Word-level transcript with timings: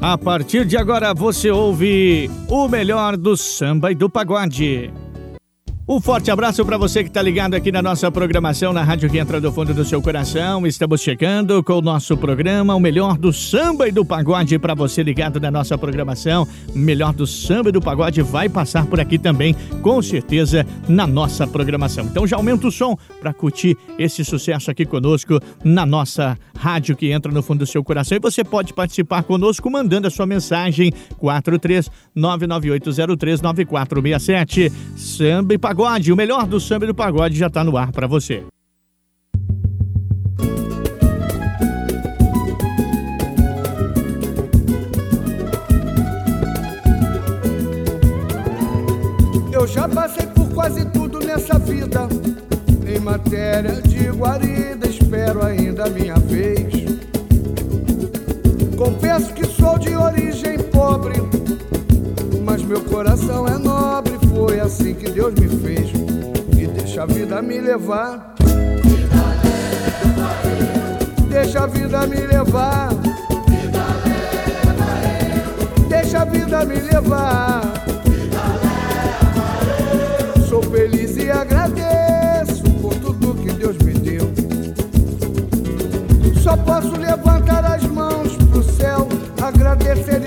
A 0.00 0.16
partir 0.16 0.64
de 0.64 0.78
agora 0.78 1.12
você 1.12 1.50
ouve 1.50 2.30
o 2.48 2.66
melhor 2.68 3.18
do 3.18 3.36
samba 3.36 3.92
e 3.92 3.94
do 3.94 4.08
pagode. 4.08 4.90
Um 5.92 6.00
forte 6.00 6.30
abraço 6.30 6.64
para 6.64 6.78
você 6.78 7.02
que 7.02 7.08
está 7.08 7.20
ligado 7.20 7.54
aqui 7.54 7.72
na 7.72 7.82
nossa 7.82 8.08
programação 8.12 8.72
na 8.72 8.84
rádio 8.84 9.10
que 9.10 9.18
entra 9.18 9.40
do 9.40 9.50
fundo 9.50 9.74
do 9.74 9.84
seu 9.84 10.00
coração. 10.00 10.64
Estamos 10.64 11.00
chegando 11.00 11.64
com 11.64 11.72
o 11.72 11.82
nosso 11.82 12.16
programa, 12.16 12.76
o 12.76 12.78
melhor 12.78 13.18
do 13.18 13.32
samba 13.32 13.88
e 13.88 13.90
do 13.90 14.04
pagode 14.04 14.56
para 14.56 14.72
você 14.72 15.02
ligado 15.02 15.40
na 15.40 15.50
nossa 15.50 15.76
programação. 15.76 16.46
O 16.72 16.78
melhor 16.78 17.12
do 17.12 17.26
samba 17.26 17.70
e 17.70 17.72
do 17.72 17.80
pagode 17.80 18.22
vai 18.22 18.48
passar 18.48 18.86
por 18.86 19.00
aqui 19.00 19.18
também, 19.18 19.52
com 19.82 20.00
certeza, 20.00 20.64
na 20.88 21.08
nossa 21.08 21.44
programação. 21.44 22.04
Então 22.04 22.24
já 22.24 22.36
aumenta 22.36 22.68
o 22.68 22.70
som 22.70 22.96
para 23.20 23.34
curtir 23.34 23.76
esse 23.98 24.24
sucesso 24.24 24.70
aqui 24.70 24.86
conosco 24.86 25.40
na 25.64 25.84
nossa 25.84 26.38
rádio 26.56 26.94
que 26.94 27.10
entra 27.10 27.32
no 27.32 27.42
fundo 27.42 27.58
do 27.60 27.66
seu 27.66 27.82
coração. 27.82 28.16
E 28.16 28.20
você 28.20 28.44
pode 28.44 28.72
participar 28.72 29.24
conosco 29.24 29.68
mandando 29.68 30.06
a 30.06 30.10
sua 30.10 30.24
mensagem 30.24 30.92
43 31.18 31.90
998039467. 32.16 34.70
Samba 34.96 35.54
e 35.54 35.58
pagode 35.58 35.79
pagode, 35.80 36.12
o 36.12 36.16
melhor 36.16 36.46
do 36.46 36.60
samba 36.60 36.84
e 36.84 36.88
do 36.88 36.94
pagode 36.94 37.38
já 37.38 37.46
está 37.46 37.64
no 37.64 37.74
ar 37.74 37.90
para 37.90 38.06
você. 38.06 38.44
Eu 49.50 49.66
já 49.66 49.88
passei 49.88 50.26
por 50.26 50.50
quase 50.50 50.84
tudo 50.86 51.18
nessa 51.20 51.58
vida. 51.58 52.08
Em 52.86 52.98
matéria 52.98 53.80
de 53.80 54.10
guarida, 54.10 54.86
espero 54.86 55.42
ainda 55.42 55.86
a 55.86 55.90
minha 55.90 56.16
vez. 56.16 56.90
Confesso 58.76 59.32
que 59.32 59.46
sou 59.46 59.78
de 59.78 59.94
origem 59.94 60.58
pobre, 60.70 61.14
mas 62.60 62.64
meu 62.64 62.80
coração 62.82 63.46
é 63.46 63.58
nobre 63.58 64.18
foi 64.34 64.60
assim 64.60 64.94
que 64.94 65.10
Deus 65.10 65.34
me 65.34 65.48
fez. 65.48 65.90
E 66.56 66.66
deixa 66.66 67.02
a 67.02 67.06
vida 67.06 67.40
me 67.40 67.60
levar. 67.60 68.34
Deixa 71.28 71.64
a 71.64 71.66
vida 71.66 72.06
me 72.06 72.16
levar. 72.16 72.90
Deixa 75.88 76.22
a 76.22 76.24
vida 76.24 76.64
me 76.64 76.76
levar. 76.76 77.62
Sou 80.48 80.62
feliz 80.62 81.16
e 81.16 81.30
agradeço 81.30 82.64
por 82.82 82.94
tudo 82.96 83.34
que 83.34 83.52
Deus 83.52 83.76
me 83.78 83.94
deu. 83.94 84.30
Só 86.42 86.56
posso 86.56 86.96
levantar 86.96 87.64
as 87.64 87.84
mãos 87.84 88.36
pro 88.50 88.62
céu, 88.62 89.08
agradecer 89.40 90.19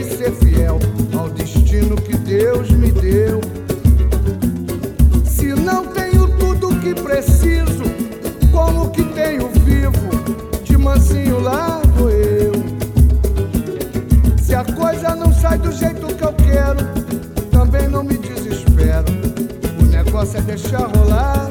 deixar 20.56 20.86
rolar. 20.96 21.50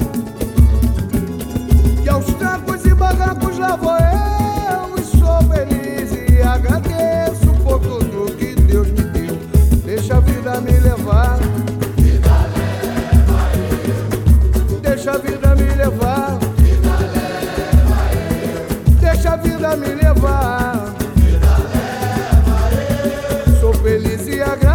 E 2.05 2.09
aos 2.09 2.27
trancos 2.35 2.85
e 2.85 2.95
barrancos 2.95 3.59
lá 3.59 3.75
vou 3.75 3.97
eu, 3.97 4.97
e 4.97 5.03
sou 5.03 5.43
feliz 5.51 6.13
e 6.13 6.41
agradeço 6.41 7.53
por 7.65 7.81
tudo 7.81 8.33
que 8.37 8.55
Deus 8.55 8.89
me 8.89 9.03
deu. 9.03 9.37
Deixa 9.85 10.17
a 10.17 10.21
vida 10.21 10.61
me 10.61 10.79
levar. 10.79 11.39
Deixa 14.83 15.11
a 15.11 15.19
vida 15.19 15.55
me 15.57 15.75
levar. 15.75 16.39
Deixa 19.01 19.33
a 19.33 19.37
vida 19.37 19.77
me 19.77 19.89
levar. 19.89 20.95
Sou 23.61 23.75
feliz 23.75 24.29
e 24.29 24.41
agradeço 24.41 24.72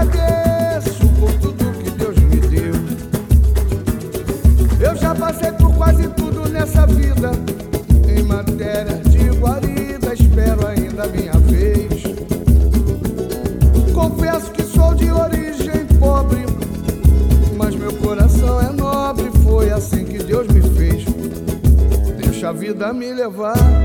me 23.08 23.14
levar. 23.14 23.77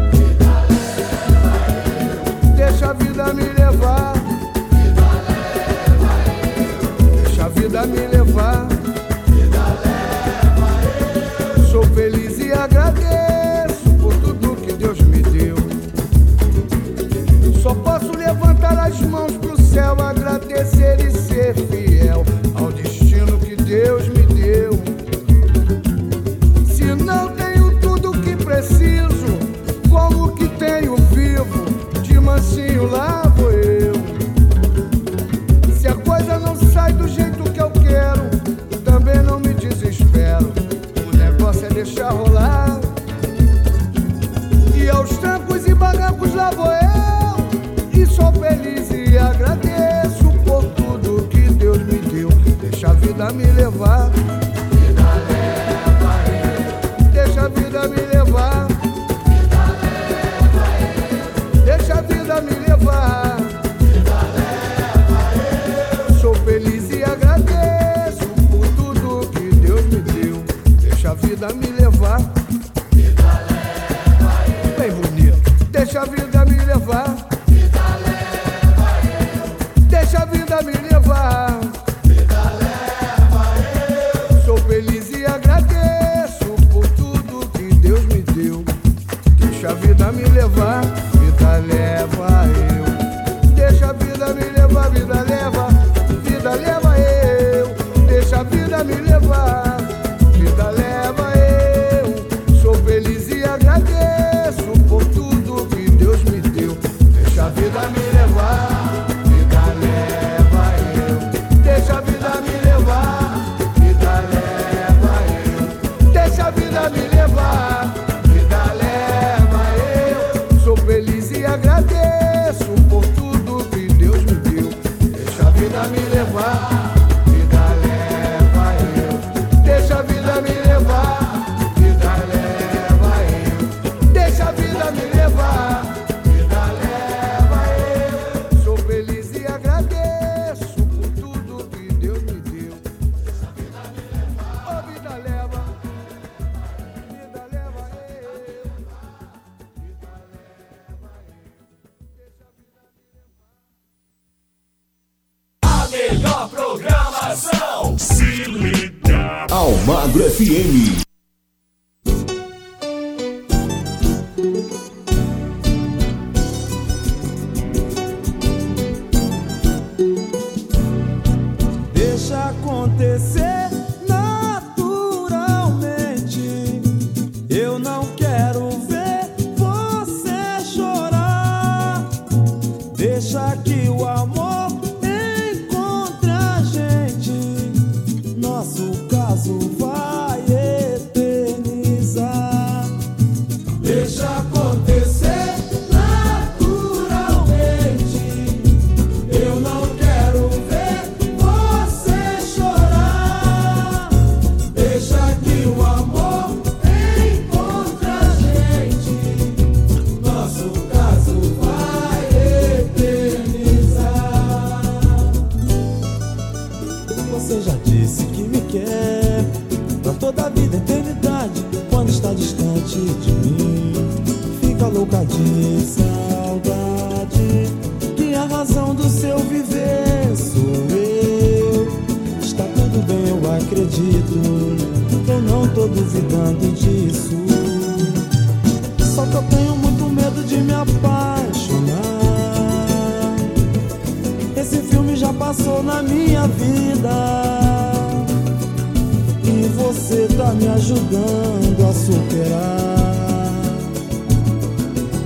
você 250.12 250.28
tá 250.36 250.52
me 250.52 250.68
ajudando 250.68 251.88
a 251.88 251.92
superar. 251.94 253.52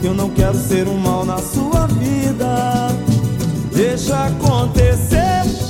Eu 0.01 0.15
não 0.15 0.31
quero 0.31 0.57
ser 0.57 0.87
um 0.87 0.97
mal 0.97 1.25
na 1.25 1.39
sua 1.39 1.89
vida. 1.89 2.89
Deixa 3.75 4.27
acontecer. 4.27 5.66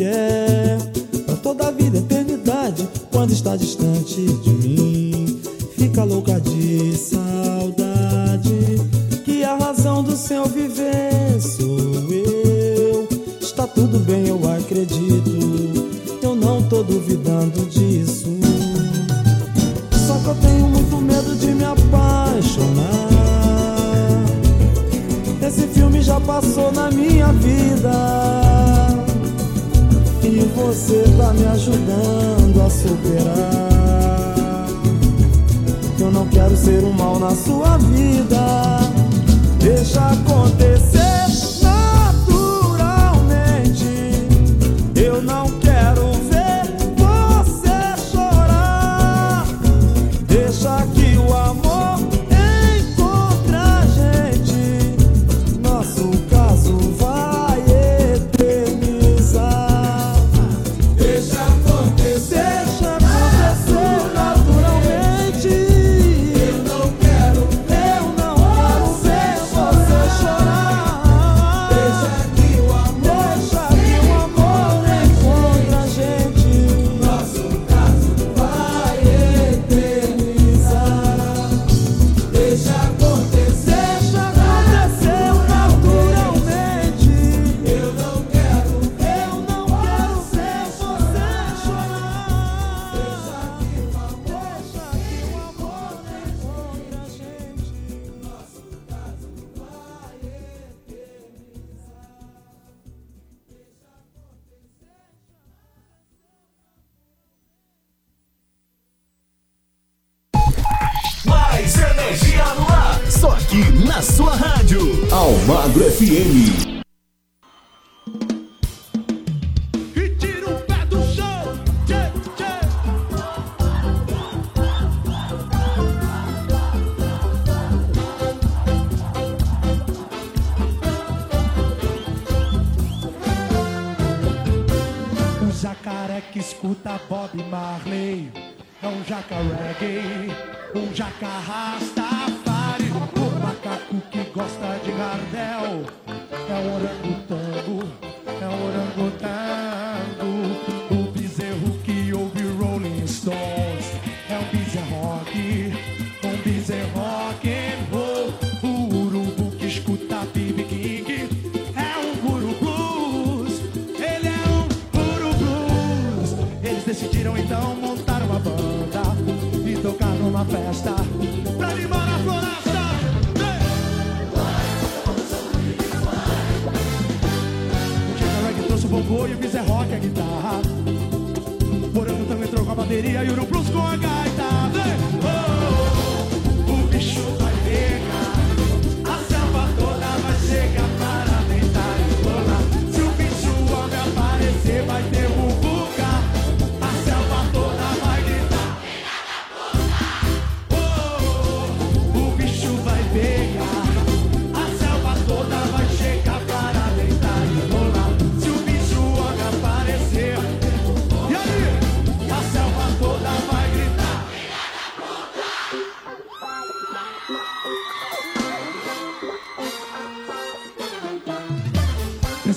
quer 0.00 0.78
Pra 1.26 1.36
toda 1.36 1.68
a 1.68 1.70
vida, 1.70 1.98
eternidade 1.98 2.88
Quando 3.12 3.32
está 3.32 3.54
distante 3.54 4.22
de 4.22 4.50
mim 4.50 5.40
Fica 5.76 6.04
louca 6.04 6.40
de 6.40 6.96
saudade 6.96 8.80
Que 9.24 9.44
a 9.44 9.56
razão 9.56 10.02
do 10.02 10.16
seu 10.16 10.46
viver 10.46 11.38
sou 11.40 11.68
eu. 12.10 13.08
Está 13.40 13.66
tudo 13.66 13.98
bem, 13.98 14.26
eu 14.28 14.40
acredito 14.50 16.18
Eu 16.22 16.34
não 16.34 16.62
tô 16.62 16.82
duvidando 16.82 17.66
disso. 17.66 18.28
Só 20.06 20.18
que 20.18 20.26
eu 20.26 20.34
tenho 20.36 20.68
muito 20.68 20.96
medo 20.96 21.34
de 21.36 21.48
me 21.48 21.64
apaixonar. 21.64 23.10
Esse 25.46 25.66
filme 25.68 26.00
já 26.00 26.20
passou 26.20 26.72
na 26.72 26.90
minha 26.90 27.32
vida 27.32 28.39
você 30.60 31.02
tá 31.16 31.32
me 31.32 31.46
ajudando 31.46 32.60
a 32.60 32.70
superar. 32.70 33.70
Eu 35.98 36.10
não 36.10 36.26
quero 36.28 36.56
ser 36.56 36.84
um 36.84 36.92
mal 36.92 37.18
na 37.18 37.34
sua 37.34 37.78
vida. 37.78 38.80
Deixa 39.58 40.00
acontecer. 40.00 40.99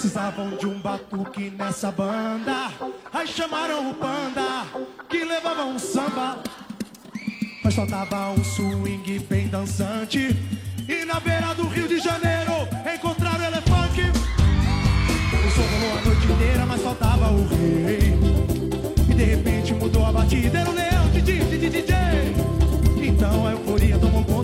Precisavam 0.03 0.49
de 0.57 0.67
um 0.67 0.77
batuque 0.79 1.49
nessa 1.51 1.89
banda. 1.89 2.69
Aí 3.13 3.25
chamaram 3.25 3.89
o 3.89 3.93
panda, 3.93 4.65
que 5.07 5.23
levava 5.23 5.63
um 5.63 5.79
samba. 5.79 6.43
Mas 7.63 7.73
faltava 7.73 8.31
um 8.31 8.43
swing 8.43 9.19
bem 9.19 9.47
dançante. 9.47 10.35
E 10.89 11.05
na 11.05 11.21
beira 11.21 11.55
do 11.55 11.69
Rio 11.69 11.87
de 11.87 11.99
Janeiro 11.99 12.51
encontraram 12.93 13.45
o 13.45 13.47
elefante. 13.47 14.01
O 15.31 15.51
som 15.51 15.61
rolou 15.61 15.97
a 15.97 16.01
noite 16.01 16.31
inteira, 16.33 16.65
mas 16.65 16.81
faltava 16.81 17.31
o 17.31 17.47
rei. 17.47 18.13
E 19.09 19.13
de 19.13 19.23
repente 19.23 19.73
mudou 19.73 20.05
a 20.05 20.11
batida, 20.11 20.59
era 20.59 20.69
o 20.69 20.73
leão, 20.73 21.07
DJ, 21.13 21.39
DJ, 21.45 21.69
DJ. 21.69 21.95
Então 23.07 23.47
a 23.47 23.51
euforia 23.51 23.97
tomou 23.97 24.25
conta 24.25 24.42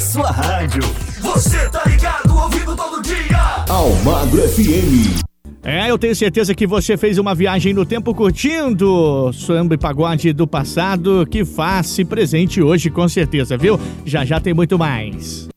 Sua 0.00 0.30
rádio. 0.30 0.82
Você 1.20 1.68
tá 1.70 1.82
ligado, 1.86 2.36
ouvindo 2.36 2.76
todo 2.76 3.02
dia. 3.02 3.64
Almagro 3.68 4.42
FM. 4.48 5.22
É, 5.62 5.90
eu 5.90 5.98
tenho 5.98 6.14
certeza 6.14 6.54
que 6.54 6.66
você 6.66 6.96
fez 6.96 7.18
uma 7.18 7.34
viagem 7.34 7.72
no 7.72 7.84
tempo 7.84 8.14
curtindo 8.14 9.32
samba 9.32 9.74
e 9.74 9.78
pagode 9.78 10.32
do 10.32 10.46
passado 10.46 11.26
que 11.28 11.44
faz-se 11.44 12.04
presente 12.04 12.62
hoje, 12.62 12.90
com 12.90 13.08
certeza, 13.08 13.56
viu? 13.56 13.80
Já 14.04 14.24
já 14.24 14.38
tem 14.38 14.54
muito 14.54 14.78
mais. 14.78 15.48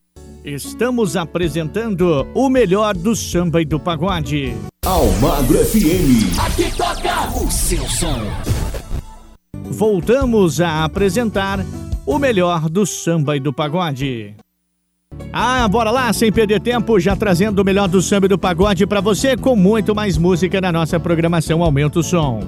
Estamos 0.43 1.15
apresentando 1.15 2.25
o 2.33 2.49
melhor 2.49 2.95
do 2.95 3.15
samba 3.15 3.61
e 3.61 3.65
do 3.65 3.79
pagode. 3.79 4.55
Almagro 4.85 5.57
FM. 5.59 6.39
Aqui 6.39 6.75
toca 6.75 7.29
o 7.37 7.51
seu 7.51 7.87
som. 7.87 8.19
Voltamos 9.53 10.59
a 10.59 10.85
apresentar 10.85 11.63
o 12.09 12.17
melhor 12.17 12.67
do 12.67 12.87
samba 12.87 13.37
e 13.37 13.39
do 13.39 13.53
pagode. 13.53 14.33
Ah, 15.31 15.67
bora 15.67 15.91
lá, 15.91 16.11
sem 16.11 16.31
perder 16.31 16.59
tempo, 16.59 16.99
já 16.99 17.15
trazendo 17.15 17.59
o 17.59 17.65
melhor 17.65 17.87
do 17.87 18.01
samba 18.01 18.25
e 18.25 18.29
do 18.29 18.37
pagode 18.37 18.87
pra 18.87 18.99
você 18.99 19.37
com 19.37 19.55
muito 19.55 19.93
mais 19.93 20.17
música 20.17 20.59
na 20.59 20.71
nossa 20.71 20.99
programação 20.99 21.61
Aumenta 21.61 21.99
o 21.99 22.03
Som. 22.03 22.39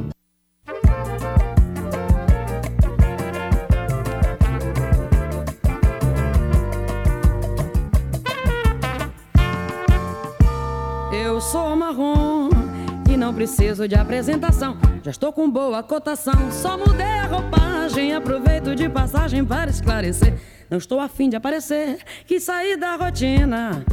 Preciso 13.41 13.87
de 13.87 13.95
apresentação. 13.95 14.77
Já 15.03 15.09
estou 15.09 15.33
com 15.33 15.49
boa 15.49 15.81
cotação, 15.81 16.51
só 16.51 16.77
mudei 16.77 17.03
a 17.03 17.25
roupagem. 17.25 18.13
Aproveito 18.13 18.75
de 18.75 18.87
passagem 18.87 19.43
para 19.43 19.71
esclarecer. 19.71 20.35
Não 20.69 20.77
estou 20.77 20.99
afim 20.99 21.27
de 21.27 21.35
aparecer, 21.35 21.97
quis 22.27 22.43
sair 22.43 22.77
da 22.77 22.95
rotina. 22.95 23.83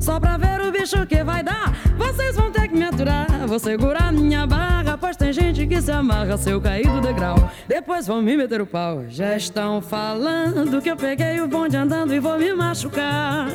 Só 0.00 0.18
pra 0.18 0.38
ver 0.38 0.58
o 0.62 0.72
bicho 0.72 1.06
que 1.06 1.22
vai 1.22 1.42
dar, 1.42 1.70
vocês 1.98 2.34
vão 2.34 2.50
ter 2.50 2.66
que 2.66 2.74
me 2.74 2.84
aturar. 2.84 3.46
Vou 3.46 3.58
segurar 3.58 4.10
minha 4.10 4.46
barra, 4.46 4.96
pois 4.96 5.18
tem 5.18 5.34
gente 5.34 5.66
que 5.66 5.82
se 5.82 5.92
amarra 5.92 6.38
se 6.38 6.50
eu 6.50 6.58
cair 6.58 6.88
do 6.88 7.02
degrau. 7.02 7.36
Depois 7.68 8.06
vão 8.06 8.22
me 8.22 8.34
meter 8.38 8.62
o 8.62 8.66
pau. 8.66 9.04
Já 9.06 9.36
estão 9.36 9.82
falando 9.82 10.80
que 10.80 10.90
eu 10.90 10.96
peguei 10.96 11.42
o 11.42 11.46
bonde 11.46 11.76
andando 11.76 12.14
e 12.14 12.18
vou 12.18 12.38
me 12.38 12.54
machucar. 12.54 13.48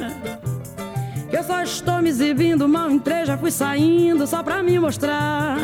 Que 1.29 1.37
eu 1.37 1.43
só 1.43 1.61
estou 1.61 2.01
me 2.01 2.09
exibindo, 2.09 2.67
mal 2.67 2.89
entrei, 2.89 3.25
já 3.25 3.37
fui 3.37 3.51
saindo 3.51 4.25
só 4.25 4.41
pra 4.41 4.63
me 4.63 4.79
mostrar. 4.79 5.57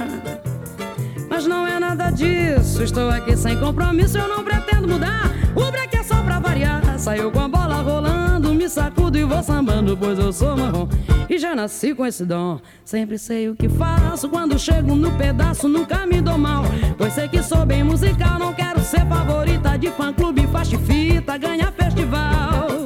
Mas 1.30 1.48
não 1.48 1.66
é 1.66 1.80
nada 1.80 2.12
disso, 2.12 2.84
estou 2.84 3.10
aqui 3.10 3.36
sem 3.36 3.60
compromisso, 3.60 4.18
eu 4.18 4.28
não 4.28 4.44
pretendo 4.44 4.88
mudar. 4.88 5.32
O 5.56 5.72
break 5.72 5.98
é 5.98 6.04
só 6.04 6.22
pra 6.22 6.40
variar. 6.40 7.00
Saiu 7.00 7.32
com 7.32 7.40
a 7.40 7.48
bola 7.48 7.76
rolando, 7.82 8.54
me 8.54 8.70
sacudo 8.70 9.18
e 9.18 9.24
vou 9.24 9.42
sambando, 9.44 9.98
pois 9.98 10.18
eu 10.18 10.32
sou 10.32 10.56
marrom. 10.56 10.88
E 11.30 11.38
já 11.38 11.56
nasci 11.56 11.94
com 11.94 12.06
esse 12.06 12.26
dom. 12.26 12.60
Sempre 12.84 13.18
sei 13.18 13.50
o 13.50 13.56
que 13.56 13.68
faço, 13.68 14.30
quando 14.30 14.58
chego 14.58 14.96
no 14.96 15.12
pedaço, 15.12 15.68
nunca 15.68 16.06
me 16.06 16.22
dou 16.22 16.38
mal. 16.38 16.64
Pois 16.98 17.14
sei 17.14 17.28
que 17.28 17.42
sou 17.44 17.66
bem 17.66 17.84
musical, 17.84 18.40
não 18.40 18.54
quero 18.54 18.80
ser 18.82 19.06
favorita 19.08 19.78
de 19.78 19.90
fã-clube, 19.92 20.48
faixa 20.48 20.76
e 20.76 20.80
fita, 20.80 21.38
ganhar 21.38 21.72
festival. 21.72 22.85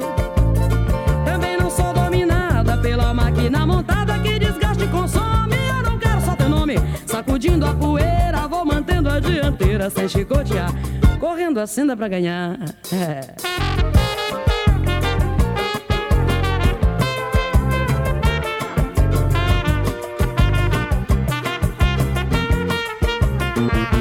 A 9.70 9.78
dianteira 9.78 9.90
sem 9.90 10.08
chicotear. 10.08 10.72
Correndo 11.18 11.60
assim 11.60 11.86
dá 11.86 11.96
pra 11.96 12.08
ganhar. 12.08 12.58
É. 12.92 13.20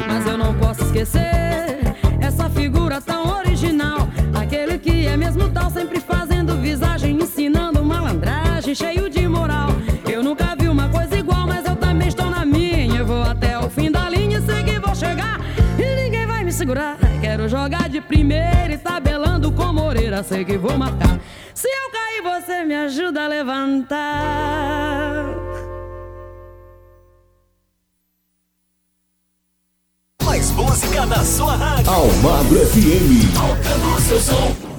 Mas 0.07 0.25
eu 0.25 0.37
não 0.37 0.53
posso 0.55 0.83
esquecer 0.83 1.79
essa 2.21 2.49
figura 2.49 3.01
tão 3.01 3.37
original. 3.37 4.07
Aquele 4.33 4.77
que 4.79 5.07
é 5.07 5.17
mesmo 5.17 5.49
tal, 5.49 5.69
sempre 5.69 5.99
fazendo 5.99 6.57
visagem, 6.57 7.17
ensinando 7.21 7.83
malandragem. 7.83 8.39
Jogar 17.49 17.89
de 17.89 17.99
primeira 17.99 18.71
e 18.71 18.77
tabelando 18.77 19.51
com 19.51 19.73
Moreira, 19.73 20.21
sei 20.23 20.45
que 20.45 20.57
vou 20.57 20.77
marcar. 20.77 21.19
Se 21.53 21.67
eu 21.67 21.91
cair, 21.91 22.21
você 22.21 22.63
me 22.63 22.75
ajuda 22.75 23.23
a 23.23 23.27
levantar. 23.27 23.99
Mais 30.23 30.51
música 30.51 31.05
na 31.07 31.25
sua 31.25 31.55
rádio. 31.55 31.91
Almagro 31.91 32.65
FM. 32.67 33.33
Tocando 33.33 33.95
o 33.95 34.01
seu 34.01 34.19
som. 34.19 34.78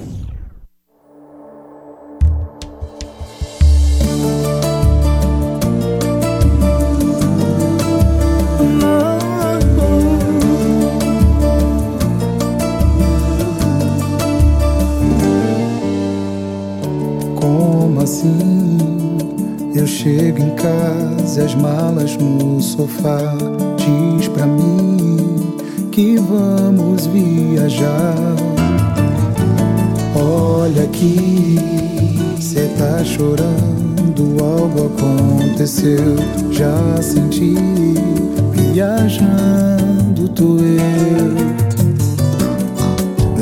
Casa, 20.61 21.43
as 21.43 21.55
malas 21.55 22.15
no 22.17 22.61
sofá. 22.61 23.35
Diz 23.77 24.27
pra 24.27 24.45
mim 24.45 25.57
que 25.91 26.17
vamos 26.17 27.07
viajar. 27.07 28.15
Olha 30.15 30.83
aqui, 30.83 31.57
cê 32.39 32.69
tá 32.77 33.03
chorando, 33.03 34.37
algo 34.43 34.91
aconteceu. 34.93 36.15
Já 36.51 37.01
senti, 37.01 37.55
viajando 38.51 40.29
tô 40.29 40.57
eu. 40.59 41.41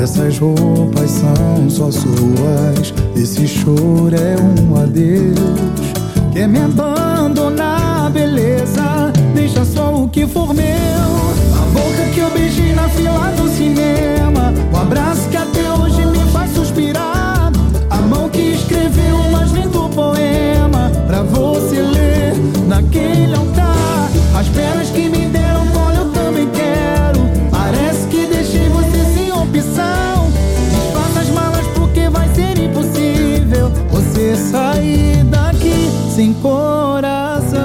Essas 0.02 0.40
roupas 0.40 1.12
são 1.12 1.70
só 1.70 1.92
suas. 1.92 2.94
Esse 3.18 3.46
choro 3.46 4.16
é 4.16 4.38
um 4.40 4.78
adeus. 4.78 5.88
Quer 6.39 6.48
me 6.48 6.60
abandonar, 6.60 8.10
beleza? 8.12 9.12
Deixa 9.36 9.65
só 9.65 9.93
o 9.93 10.08
que 10.08 10.25
for 10.25 10.53
meu. 10.53 10.63
A 10.63 11.65
boca 11.74 12.10
que 12.13 12.19
eu 12.22 12.29
beijei 12.29 12.74
na 12.74 12.88
fila 12.88 13.29
do 13.36 13.50
cinema. 13.50 14.53
O 14.72 14.77
abraço 14.77 15.27
que 15.27 15.36
até 15.36 15.69
hoje 15.69 16.05
me 16.05 16.19
faz 16.31 16.53
suspirar. 16.53 17.51
A 17.89 17.96
mão 17.98 18.29
que 18.29 18.53
escreveu 18.53 19.17
o 19.17 19.31
mais 19.34 19.51
lindo 19.51 19.89
poema. 19.89 20.90
Pra 21.07 21.24
você 21.24 21.81
ler 21.81 22.33
naquele 22.70 23.35
altar. 23.35 24.09
As 24.33 24.48
pernas 24.48 24.90
que 24.92 25.09
me 25.09 25.27
deram 25.27 25.66
mole 25.66 25.98
eu 25.98 26.09
também 26.11 26.48
quero. 26.51 27.20
Parece 27.51 28.07
que 28.07 28.25
deixei 28.27 28.70
você 28.70 29.03
sem 29.14 29.29
opção. 29.29 30.31
Desfaça 30.72 31.20
as 31.20 31.29
malas 31.31 31.68
porque 31.75 32.07
vai 32.07 32.33
ser 32.33 32.57
impossível 32.57 33.70
você 33.92 34.37
sair 34.37 35.28
daqui 35.59 35.91
sem 36.15 36.33
coração. 36.35 37.59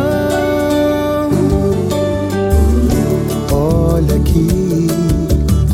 Olha 3.53 4.17
aqui, 4.17 4.89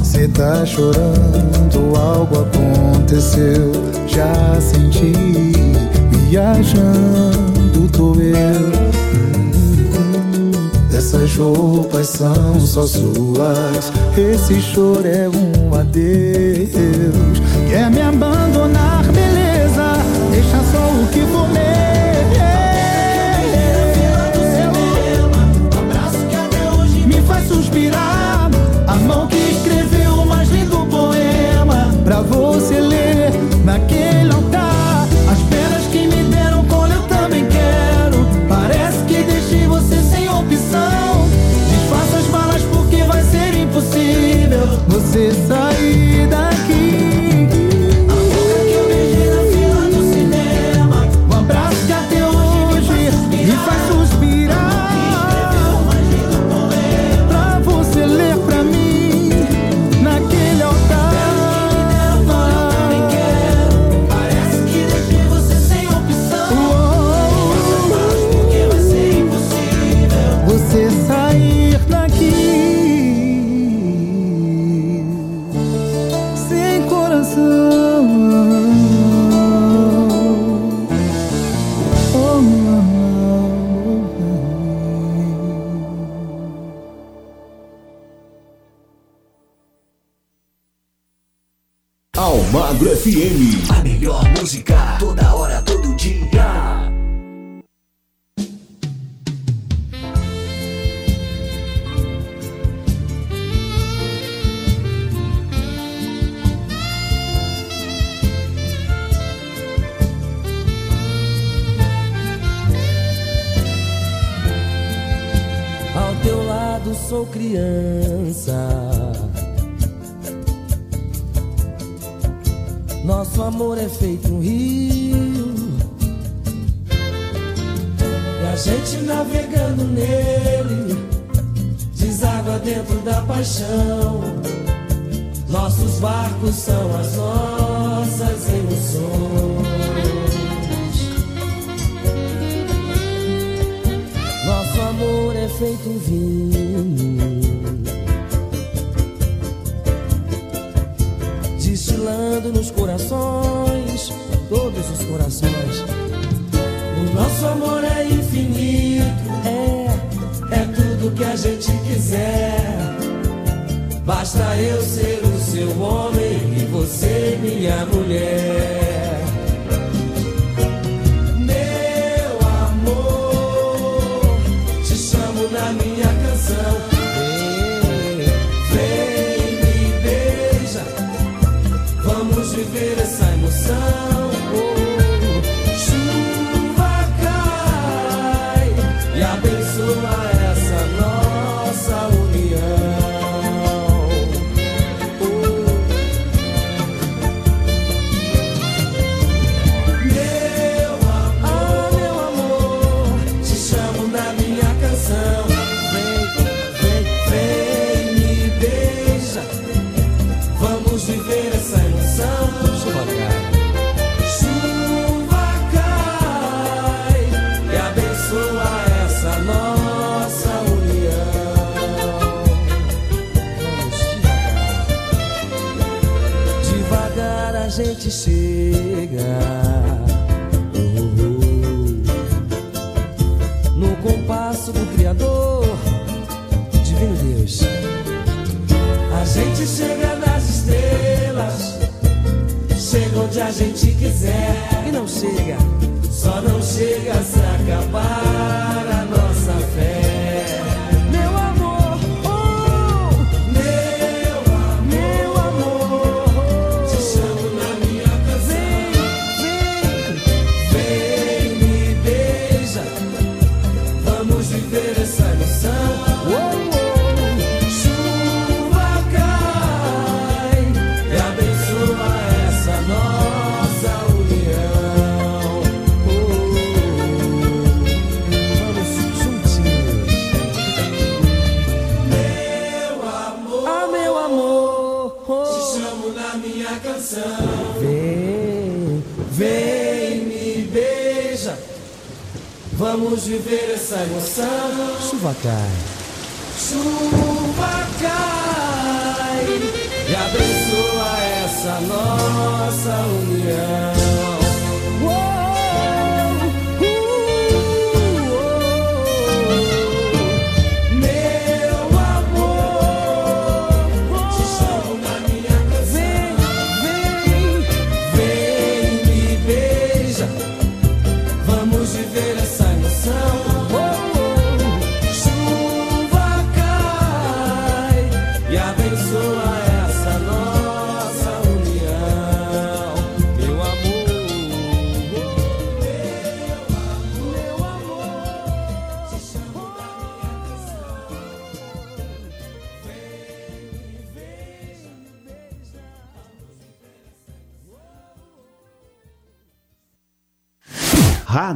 cê 0.05 0.29
tá 0.29 0.65
chorando, 0.67 1.97
algo 1.97 2.41
aconteceu. 2.41 3.73
Já 4.07 4.61
senti, 4.61 5.13
viajando 6.29 7.89
tô 7.93 8.15
eu. 8.15 8.91
Essas 10.97 11.35
roupas 11.37 12.09
são 12.09 12.61
só 12.61 12.87
suas. 12.87 13.91
Esse 14.17 14.61
choro 14.61 15.07
é 15.07 15.29
um 15.29 15.75
adeus. 15.75 17.41
Quer 17.69 17.91
me 17.91 18.03
abandonar, 18.03 19.05
beleza? 19.05 19.95
Deixa 20.31 20.59
só 20.71 21.03
o 21.03 21.07
que 21.11 21.21
for 21.33 21.49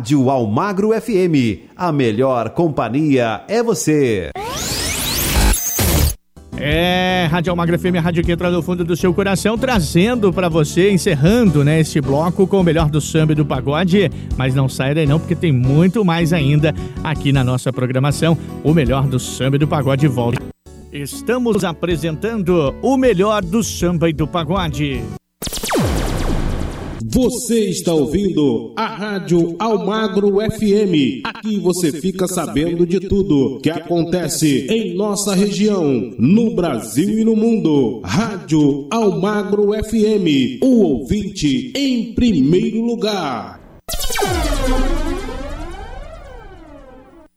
Rádio 0.05 0.29
Almagro 0.29 0.91
FM. 1.01 1.71
A 1.75 1.91
melhor 1.91 2.51
companhia 2.51 3.41
é 3.49 3.63
você. 3.63 4.29
É, 6.59 7.27
Rádio 7.31 7.51
Almagra 7.51 7.79
FM, 7.79 7.97
a 7.97 8.01
rádio 8.03 8.23
que 8.23 8.31
entra 8.31 8.51
no 8.51 8.63
fundo 8.63 8.85
do 8.85 8.95
seu 8.95 9.15
coração, 9.15 9.57
trazendo 9.57 10.31
pra 10.31 10.51
você, 10.51 10.91
encerrando, 10.91 11.65
né, 11.65 11.81
este 11.81 12.03
bloco 12.03 12.47
com 12.47 12.61
o 12.61 12.63
melhor 12.63 12.91
do 12.91 13.01
samba 13.01 13.33
e 13.33 13.35
do 13.35 13.47
pagode. 13.47 14.11
Mas 14.37 14.55
não 14.55 14.69
saia 14.69 14.95
daí 14.95 15.07
não, 15.07 15.19
porque 15.19 15.35
tem 15.35 15.51
muito 15.51 16.05
mais 16.05 16.35
ainda 16.35 16.75
aqui 17.03 17.33
na 17.33 17.43
nossa 17.43 17.73
programação. 17.73 18.37
O 18.63 18.75
melhor 18.75 19.07
do 19.07 19.19
samba 19.19 19.57
e 19.57 19.59
do 19.59 19.67
pagode 19.67 20.07
volta. 20.07 20.43
Estamos 20.93 21.65
apresentando 21.65 22.75
o 22.83 22.99
melhor 22.99 23.43
do 23.43 23.65
samba 23.65 24.11
e 24.11 24.13
do 24.13 24.29
pagode. 24.29 25.03
Você 27.07 27.69
está 27.69 27.93
ouvindo 27.93 28.73
a 28.75 28.87
Rádio 28.87 29.57
Almagro 29.59 30.37
FM. 30.37 31.21
Aqui 31.23 31.59
você 31.59 31.93
fica 31.93 32.27
sabendo 32.27 32.87
de 32.87 32.99
tudo 32.99 33.61
que 33.63 33.69
acontece 33.69 34.67
em 34.71 34.95
nossa 34.95 35.35
região, 35.35 35.85
no 36.19 36.55
Brasil 36.55 37.19
e 37.19 37.23
no 37.23 37.37
mundo. 37.37 38.01
Rádio 38.03 38.89
Almagro 38.91 39.73
FM, 39.85 40.63
o 40.63 40.81
ouvinte 40.81 41.75
em 41.77 42.15
primeiro 42.15 42.81
lugar. 42.81 43.61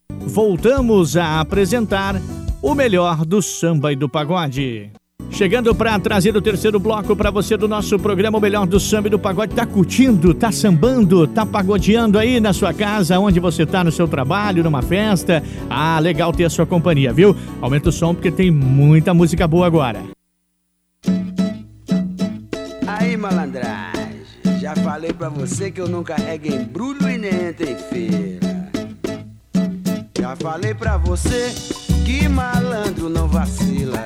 Voltamos 0.10 1.18
a 1.18 1.42
apresentar 1.42 2.16
o 2.62 2.74
melhor 2.74 3.26
do 3.26 3.42
samba 3.42 3.92
e 3.92 3.98
do 3.98 4.08
pagode. 4.08 4.92
Chegando 5.38 5.76
para 5.76 6.00
trazer 6.00 6.36
o 6.36 6.42
terceiro 6.42 6.80
bloco 6.80 7.16
para 7.16 7.30
você 7.30 7.56
do 7.56 7.68
nosso 7.68 8.00
programa 8.00 8.40
O 8.40 8.42
Melhor 8.42 8.66
do 8.66 8.80
Samba 8.80 9.08
e 9.08 9.12
do 9.12 9.20
Pagode. 9.20 9.54
Tá 9.54 9.68
curtindo, 9.68 10.34
tá 10.34 10.52
sambando, 10.52 11.28
tá 11.28 11.46
pagodeando 11.46 12.18
aí 12.18 12.40
na 12.40 12.54
sua 12.54 12.74
casa, 12.74 13.20
onde 13.20 13.40
você 13.40 13.64
tá 13.64 13.84
no 13.84 13.92
seu 13.92 14.08
trabalho, 14.08 14.64
numa 14.64 14.82
festa. 14.82 15.44
Ah, 15.70 16.00
legal 16.00 16.34
ter 16.34 16.46
a 16.46 16.50
sua 16.50 16.66
companhia, 16.66 17.14
viu? 17.14 17.36
Aumenta 17.62 17.90
o 17.90 17.92
som 17.92 18.16
porque 18.16 18.32
tem 18.32 18.50
muita 18.50 19.14
música 19.14 19.48
boa 19.48 19.68
agora. 19.68 20.02
Aí, 22.88 23.16
malandragem, 23.16 24.24
já 24.60 24.76
falei 24.78 25.14
pra 25.14 25.30
você 25.30 25.70
que 25.70 25.80
eu 25.80 25.88
não 25.88 26.04
carrego 26.04 26.48
embrulho 26.48 27.08
e 27.08 27.16
nem 27.16 27.50
entro 27.50 27.70
em 27.70 27.76
feira. 27.76 28.72
Já 30.20 30.36
falei 30.36 30.74
pra 30.74 30.98
você 30.98 31.54
que 32.04 32.28
malandro 32.28 33.08
não 33.08 33.28
vacila. 33.28 34.04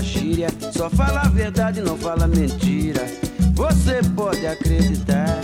Gíria. 0.00 0.48
Só 0.72 0.88
fala 0.90 1.22
a 1.22 1.28
verdade, 1.28 1.80
não 1.80 1.96
fala 1.96 2.26
mentira. 2.26 3.06
Você 3.54 4.00
pode 4.14 4.46
acreditar. 4.46 5.40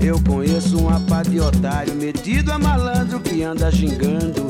Eu 0.00 0.20
conheço 0.22 0.82
um 0.82 0.88
apá 0.88 1.22
de 1.22 1.40
otário, 1.40 1.94
metido 1.94 2.52
a 2.52 2.58
malandro 2.58 3.20
que 3.20 3.42
anda 3.42 3.70
xingando. 3.70 4.46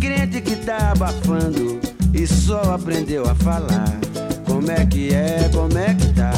Crente 0.00 0.40
que 0.40 0.56
tá 0.56 0.92
abafando 0.92 1.78
e 2.14 2.26
só 2.26 2.74
aprendeu 2.74 3.28
a 3.28 3.34
falar. 3.34 3.98
Como 4.46 4.70
é 4.70 4.86
que 4.86 5.12
é, 5.12 5.48
como 5.52 5.76
é 5.76 5.94
que 5.94 6.08
tá? 6.14 6.32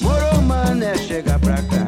Moro, 0.00 0.42
mané, 0.42 0.96
chega 0.98 1.38
pra 1.38 1.56
cá. 1.62 1.79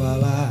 Falar, 0.00 0.49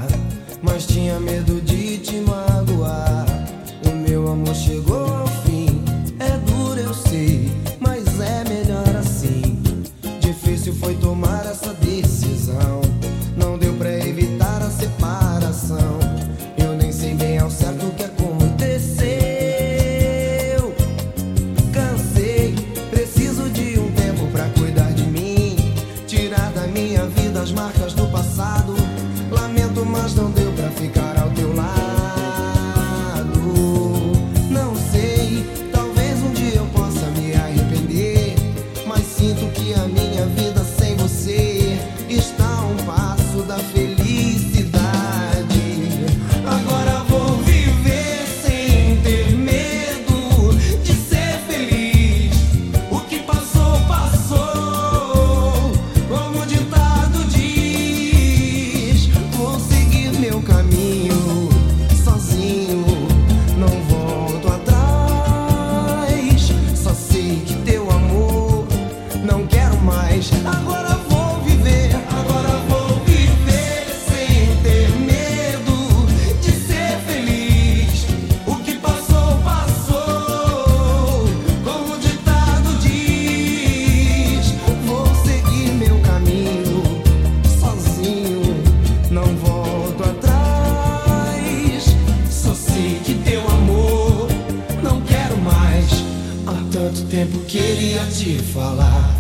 te 98.30 98.44
falar, 98.54 99.18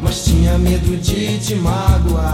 mas 0.00 0.24
tinha 0.24 0.56
medo 0.58 0.96
de 0.98 1.38
te 1.38 1.56
magoar. 1.56 2.33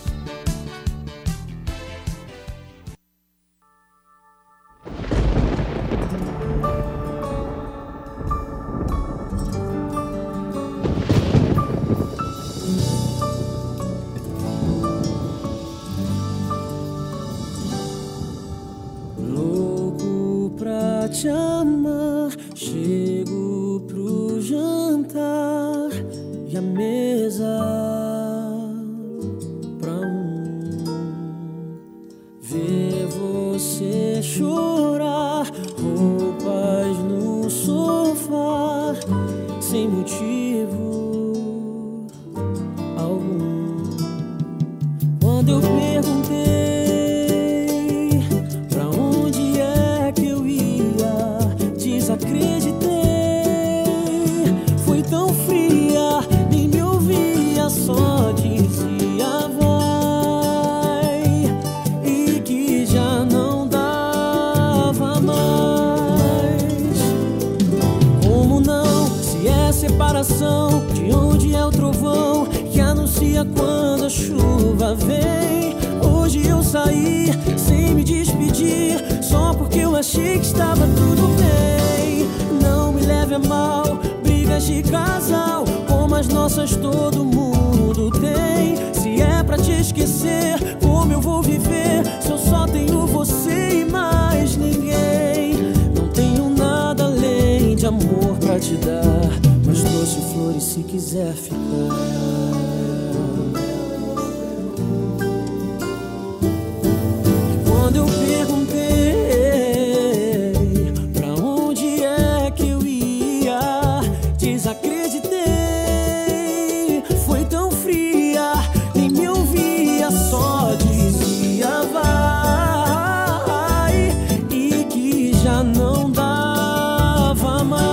Já 125.51 125.63
não 125.63 126.09
dava 126.09 127.63
mais. 127.65 127.83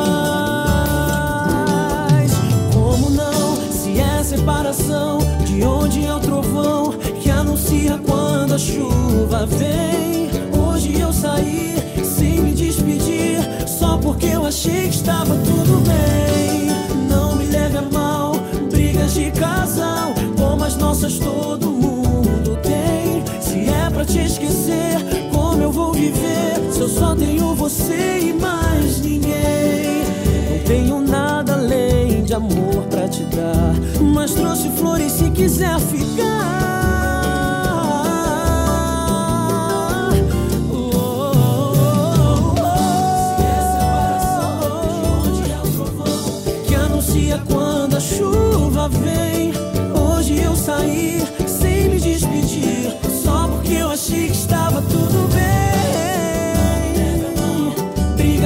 Como 2.73 3.11
não? 3.11 3.57
Se 3.73 3.99
é 3.99 4.23
separação, 4.23 5.19
de 5.45 5.65
onde 5.65 6.07
é 6.07 6.15
o 6.15 6.21
trovão 6.21 6.93
que 7.21 7.29
anuncia 7.31 7.99
quando 8.07 8.55
a 8.55 8.59
chuva 8.59 9.45
vem? 9.47 10.31
Hoje 10.57 11.01
eu 11.01 11.13
saí 11.13 11.75
sem 12.05 12.41
me 12.41 12.53
despedir, 12.53 13.41
só 13.67 13.99
porque 13.99 14.27
eu 14.27 14.47
achei 14.47 14.89
que 14.89 14.95
estava 14.95 15.35
tudo 15.35 15.83
bem. 15.85 16.69
Não 17.09 17.35
me 17.35 17.47
leve 17.47 17.79
a 17.79 17.83
mal, 17.83 18.37
brigas 18.71 19.15
de 19.15 19.33
casal, 19.33 20.15
como 20.37 20.63
as 20.63 20.77
nossas 20.77 21.19
todo 21.19 21.67
mundo 21.71 22.57
tem. 22.63 23.25
Se 23.41 23.69
é 23.69 23.91
pra 23.91 24.05
te 24.05 24.21
esquecer, 24.21 25.28
vou 25.79 25.93
viver? 25.93 26.73
Se 26.73 26.81
eu 26.81 26.89
só 26.89 27.15
tenho 27.15 27.55
você 27.55 28.19
e 28.21 28.33
mais 28.33 29.01
ninguém. 29.01 30.03
Não 30.51 30.59
tenho 30.67 31.01
nada 31.01 31.53
além 31.55 32.25
de 32.25 32.35
amor 32.35 32.83
pra 32.91 33.09
te 33.09 33.23
dar, 33.25 33.75
mas 34.03 34.35
trouxe 34.35 34.69
flores 34.71 35.13
se 35.13 35.31
quiser 35.31 35.79
ficar. 35.79 36.59
Que 46.67 46.75
anuncia 46.75 47.41
quando 47.49 47.97
a 47.97 48.01
chuva 48.01 48.89
vem. 48.89 49.53
Hoje 49.95 50.43
eu 50.43 50.57
saí 50.57 51.28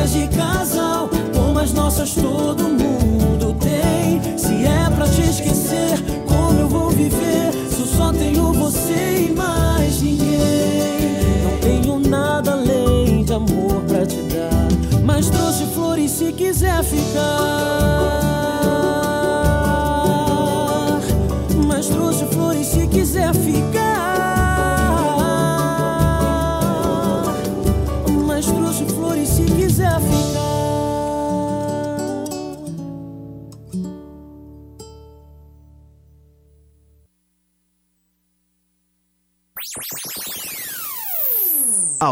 Brigas 0.02 0.12
de 0.12 0.26
casal, 0.36 1.08
como 1.32 1.58
as 1.60 1.72
nossas 1.72 2.12
todo 2.14 2.64
mundo 2.64 3.54
tem. 3.60 4.36
Se 4.36 4.64
é 4.64 4.90
pra 4.90 5.06
te 5.06 5.20
esquecer, 5.20 6.02
como 6.26 6.58
eu 6.58 6.68
vou 6.68 6.90
viver? 6.90 7.52
Se 7.70 7.80
eu 7.82 7.86
só 7.86 8.12
tenho 8.12 8.52
você 8.52 9.28
e 9.28 9.32
mais 9.32 10.02
ninguém. 10.02 11.44
Não 11.44 11.58
tenho 11.58 11.98
nada 12.00 12.52
além 12.52 13.24
de 13.24 13.32
amor 13.32 13.80
pra 13.86 14.04
te 14.04 14.22
dar, 14.22 14.68
mas 15.04 15.30
trouxe 15.30 15.66
flores 15.66 16.10
se 16.10 16.32
quiser 16.32 16.82
ficar. 16.82 18.31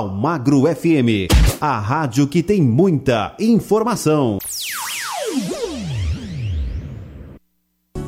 Almagro 0.01 0.63
FM, 0.63 1.29
a 1.61 1.79
rádio 1.79 2.27
que 2.27 2.43
tem 2.43 2.63
muita 2.63 3.35
informação. 3.39 4.39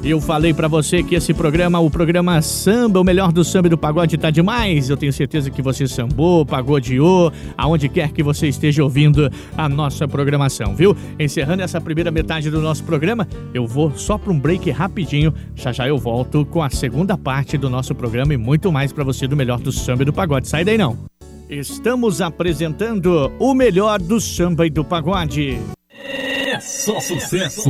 Eu 0.02 0.18
falei 0.22 0.54
pra 0.54 0.68
você 0.68 1.02
que 1.02 1.14
esse 1.14 1.34
programa, 1.34 1.78
o 1.80 1.90
programa 1.90 2.40
Samba, 2.40 2.98
o 2.98 3.04
melhor 3.04 3.30
do 3.30 3.44
samba 3.44 3.66
e 3.66 3.70
do 3.70 3.76
pagode, 3.76 4.16
tá 4.16 4.30
demais. 4.30 4.88
Eu 4.88 4.96
tenho 4.96 5.12
certeza 5.12 5.50
que 5.50 5.60
você 5.60 5.86
sambou, 5.86 6.46
pagodeou, 6.46 7.30
aonde 7.58 7.90
quer 7.90 8.10
que 8.10 8.22
você 8.22 8.48
esteja 8.48 8.82
ouvindo 8.82 9.30
a 9.54 9.68
nossa 9.68 10.08
programação, 10.08 10.74
viu? 10.74 10.96
Encerrando 11.20 11.62
essa 11.62 11.78
primeira 11.78 12.10
metade 12.10 12.50
do 12.50 12.62
nosso 12.62 12.82
programa, 12.84 13.28
eu 13.52 13.66
vou 13.66 13.92
só 13.98 14.16
pra 14.16 14.32
um 14.32 14.40
break 14.40 14.70
rapidinho. 14.70 15.34
Já 15.54 15.72
já 15.72 15.86
eu 15.86 15.98
volto 15.98 16.46
com 16.46 16.62
a 16.62 16.70
segunda 16.70 17.18
parte 17.18 17.58
do 17.58 17.68
nosso 17.68 17.94
programa 17.94 18.32
e 18.32 18.38
muito 18.38 18.72
mais 18.72 18.94
pra 18.94 19.04
você 19.04 19.28
do 19.28 19.36
melhor 19.36 19.60
do 19.60 19.70
samba 19.70 20.02
e 20.02 20.06
do 20.06 20.12
pagode. 20.12 20.48
Sai 20.48 20.64
daí 20.64 20.78
não. 20.78 21.11
Estamos 21.52 22.22
apresentando 22.22 23.30
o 23.38 23.52
melhor 23.52 24.00
do 24.00 24.18
samba 24.18 24.66
e 24.66 24.70
do 24.70 24.82
pagode. 24.82 25.58
É 26.02 26.58
só 26.58 26.98
sucesso. 26.98 27.68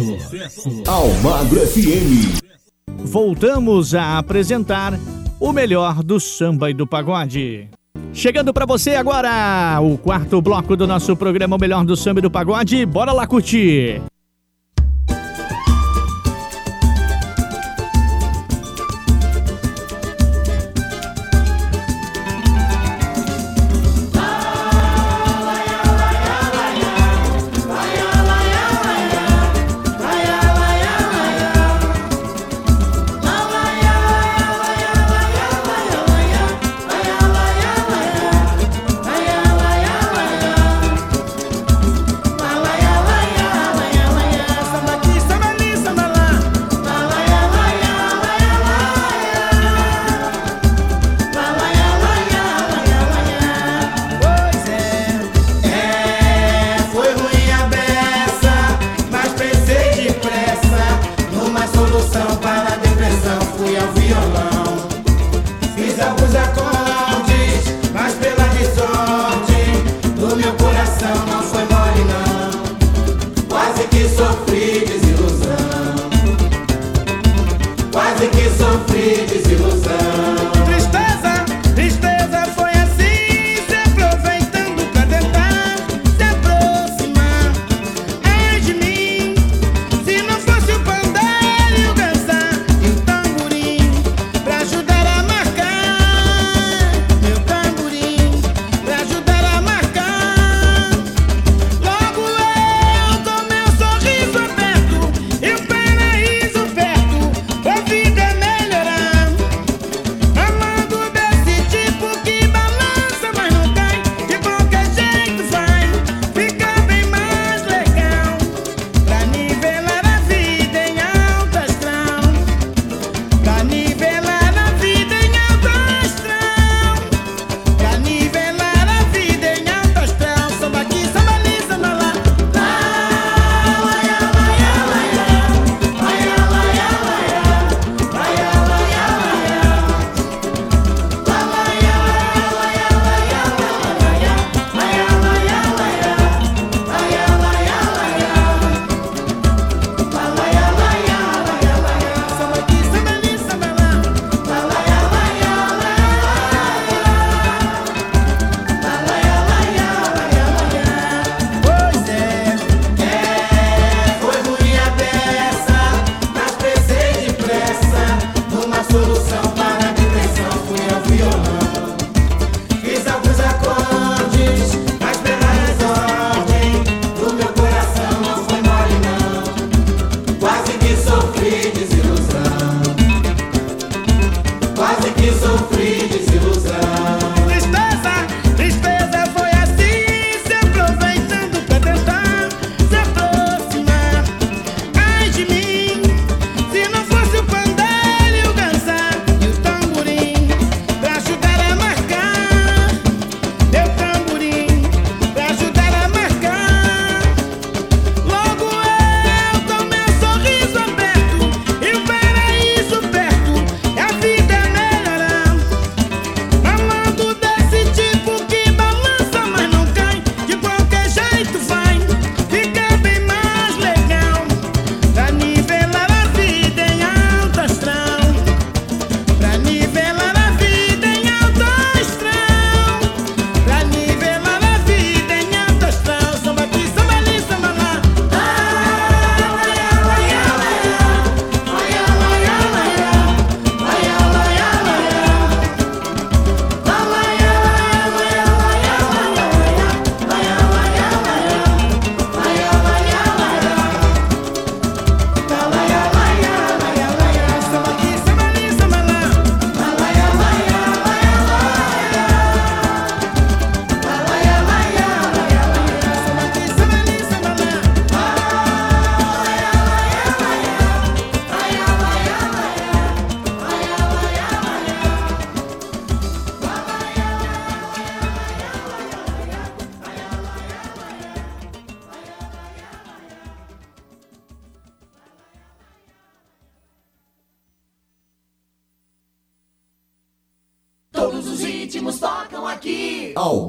Almagro 0.86 1.66
FM. 1.66 2.40
Voltamos 2.86 3.92
a 3.92 4.18
apresentar 4.18 4.92
o 5.40 5.52
melhor 5.52 6.00
do 6.00 6.20
samba 6.20 6.70
e 6.70 6.74
do 6.74 6.86
pagode. 6.86 7.68
Chegando 8.12 8.54
pra 8.54 8.66
você 8.66 8.90
agora, 8.90 9.80
o 9.80 9.98
quarto 9.98 10.40
bloco 10.40 10.76
do 10.76 10.86
nosso 10.86 11.16
programa 11.16 11.56
O 11.56 11.58
Melhor 11.58 11.84
do 11.84 11.96
Samba 11.96 12.20
e 12.20 12.22
do 12.22 12.30
Pagode. 12.30 12.86
Bora 12.86 13.10
lá 13.10 13.26
curtir! 13.26 14.00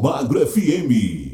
Almagro 0.03 0.45
FM. 0.45 1.32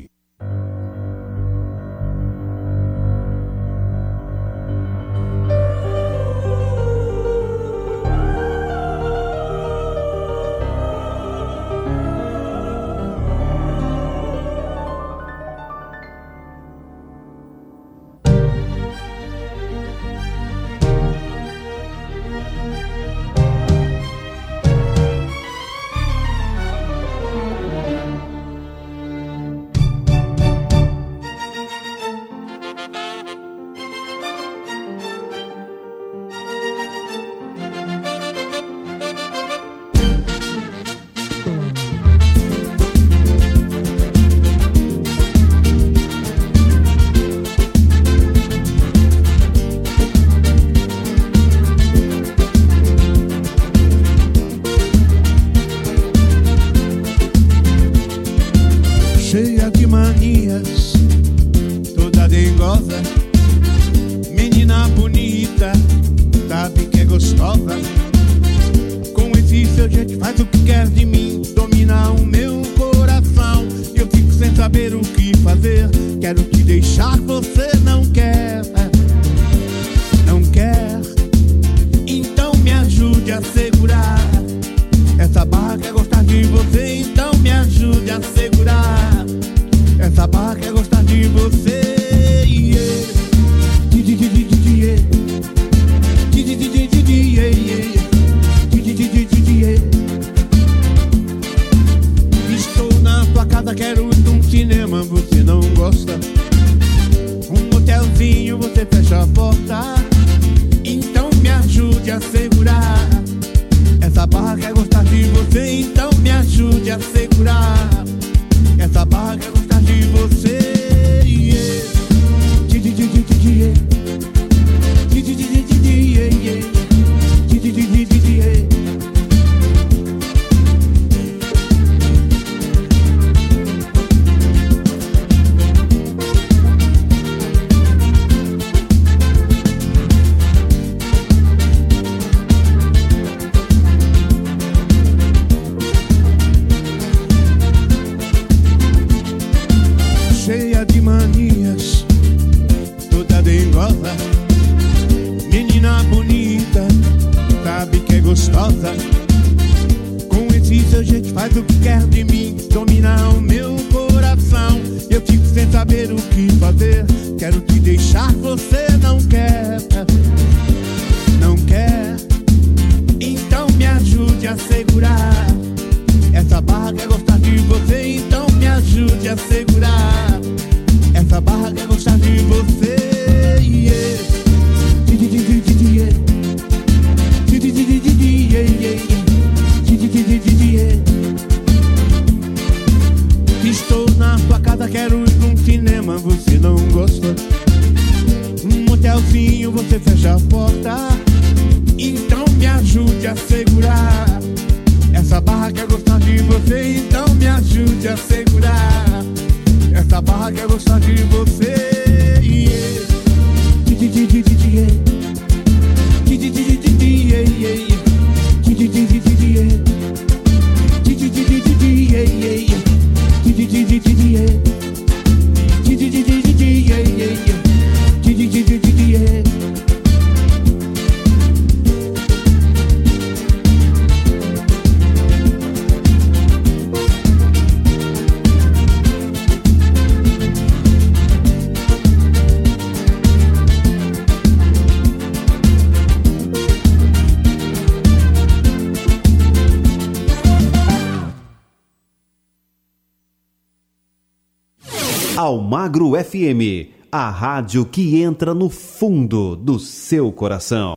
Almagro 255.40 256.22
FM, 256.22 256.92
a 257.10 257.30
rádio 257.30 257.86
que 257.86 258.22
entra 258.22 258.54
no 258.54 258.70
fundo 258.70 259.56
do 259.56 259.80
seu 259.80 260.34
coração. 260.34 260.96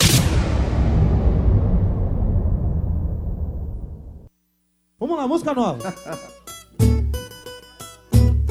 Vamos 4.99 5.17
lá, 5.17 5.29
música 5.29 5.55
nova. 5.55 5.95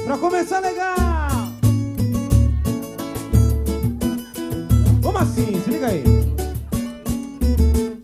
pra 0.06 0.18
começar 0.18 0.62
legal. 0.62 0.96
Como 5.04 5.18
assim? 5.18 5.62
Se 5.62 5.72
liga 5.72 5.88
aí. 5.88 6.04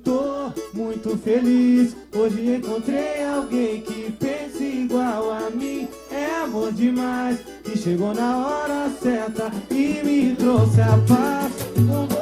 Tô 0.04 0.52
muito 0.74 1.18
feliz. 1.20 1.96
Hoje 2.14 2.56
encontrei 2.58 3.24
alguém 3.24 3.80
que 3.80 4.12
pensa 4.12 4.62
igual 4.62 5.32
a 5.32 5.50
mim. 5.52 5.88
Amor 6.44 6.72
demais. 6.72 7.40
Que 7.64 7.78
chegou 7.78 8.14
na 8.14 8.38
hora 8.38 8.90
certa 9.02 9.52
e 9.72 10.02
me 10.04 10.36
trouxe 10.36 10.82
a 10.82 10.98
paz. 11.08 12.17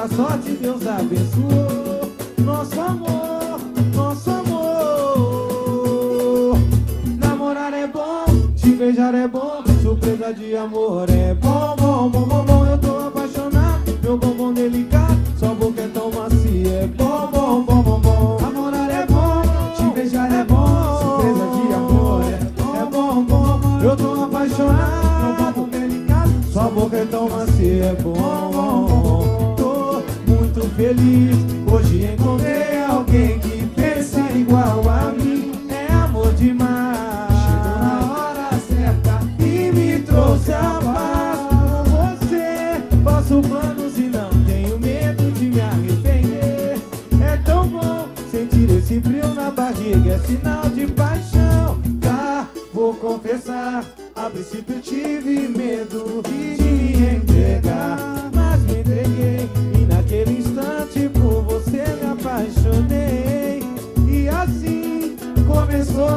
E 0.00 0.08
pra 0.08 0.08
sorte 0.08 0.50
Deus 0.52 0.86
abençoou 0.86 2.10
nosso 2.38 2.80
amor, 2.80 3.60
nosso 3.94 4.30
amor. 4.30 4.58
Namorar 7.18 7.74
é 7.74 7.86
bom, 7.86 8.24
te 8.56 8.70
beijar 8.70 9.14
é 9.14 9.28
bom, 9.28 9.62
surpresa 9.82 10.32
de 10.32 10.56
amor 10.56 11.10
é 11.10 11.34
bom, 11.34 11.76
bom, 11.76 12.08
bom, 12.08 12.22
bom, 12.22 12.44
bom. 12.44 12.64
Eu 12.66 12.78
tô 12.78 12.96
apaixonado, 13.08 13.98
meu 14.02 14.16
bombom 14.16 14.54
delicado, 14.54 15.20
sua 15.38 15.54
boca 15.54 15.82
é 15.82 15.88
tão 15.88 16.10
macia, 16.10 16.82
é 16.82 16.86
bom, 16.86 17.28
bom, 17.30 17.62
bom, 17.62 17.82
bom, 17.82 18.00
bom. 18.00 18.38
Namorar 18.40 18.90
é 18.90 19.04
bom, 19.06 19.42
te 19.76 19.84
beijar 19.94 20.32
é 20.32 20.44
bom, 20.44 20.98
surpresa 20.98 21.46
de 21.46 21.74
amor 21.74 22.22
é, 22.24 22.38
é 22.80 22.84
bom, 22.86 23.22
bom. 23.22 23.60
Eu 23.82 23.96
tô 23.96 24.24
apaixonado, 24.24 25.24
meu 25.24 25.34
bombom 25.52 25.68
delicado, 25.68 26.32
sua 26.50 26.70
boca 26.70 26.96
é 26.96 27.04
tão 27.04 27.28
macia, 27.28 27.84
é 27.84 27.94
bom, 27.96 28.50
bom. 28.50 28.89
Feliz, 30.80 31.36
hoje 31.70 32.10
encontrei 32.10 32.82
alguém 32.82 33.38
que 33.38 33.66
pensa 33.76 34.18
igual 34.34 34.82
a 34.88 35.12
mim, 35.12 35.52
é 35.68 35.92
amor 35.92 36.32
demais. 36.32 37.28
Chegou 37.44 37.78
na 37.82 38.10
hora 38.10 38.50
certa 38.66 39.20
e 39.44 39.70
me 39.72 40.00
trouxe 40.00 40.52
a 40.54 40.80
paz. 40.82 41.38
Com 41.50 41.84
você 41.84 42.82
faço 43.04 43.42
planos 43.42 43.98
e 43.98 44.04
não 44.04 44.30
tenho 44.46 44.78
medo 44.78 45.30
de 45.32 45.50
me 45.50 45.60
arrepender. 45.60 46.78
É 47.30 47.36
tão 47.44 47.68
bom 47.68 48.08
sentir 48.30 48.70
esse 48.70 49.02
frio 49.02 49.34
na 49.34 49.50
barriga, 49.50 50.14
é 50.14 50.18
sinal 50.20 50.66
de 50.70 50.86
paixão. 50.86 51.78
Tá, 52.00 52.48
vou 52.72 52.94
confessar, 52.94 53.84
a 54.16 54.30
princípio 54.30 54.80
tive 54.80 55.46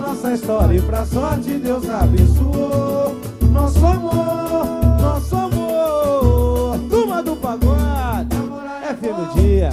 nossa 0.02 0.34
história 0.34 0.78
e 0.78 0.82
pra 0.82 1.06
sorte 1.06 1.54
Deus 1.54 1.90
abençoou 1.90 3.16
nosso 3.54 3.86
amor, 3.86 5.00
nosso 5.00 5.36
amor. 5.36 6.80
Turma 6.90 7.22
do 7.22 7.36
pagode, 7.36 8.36
é 8.90 8.94
fim 8.96 9.14
do 9.14 9.34
dia. 9.36 9.70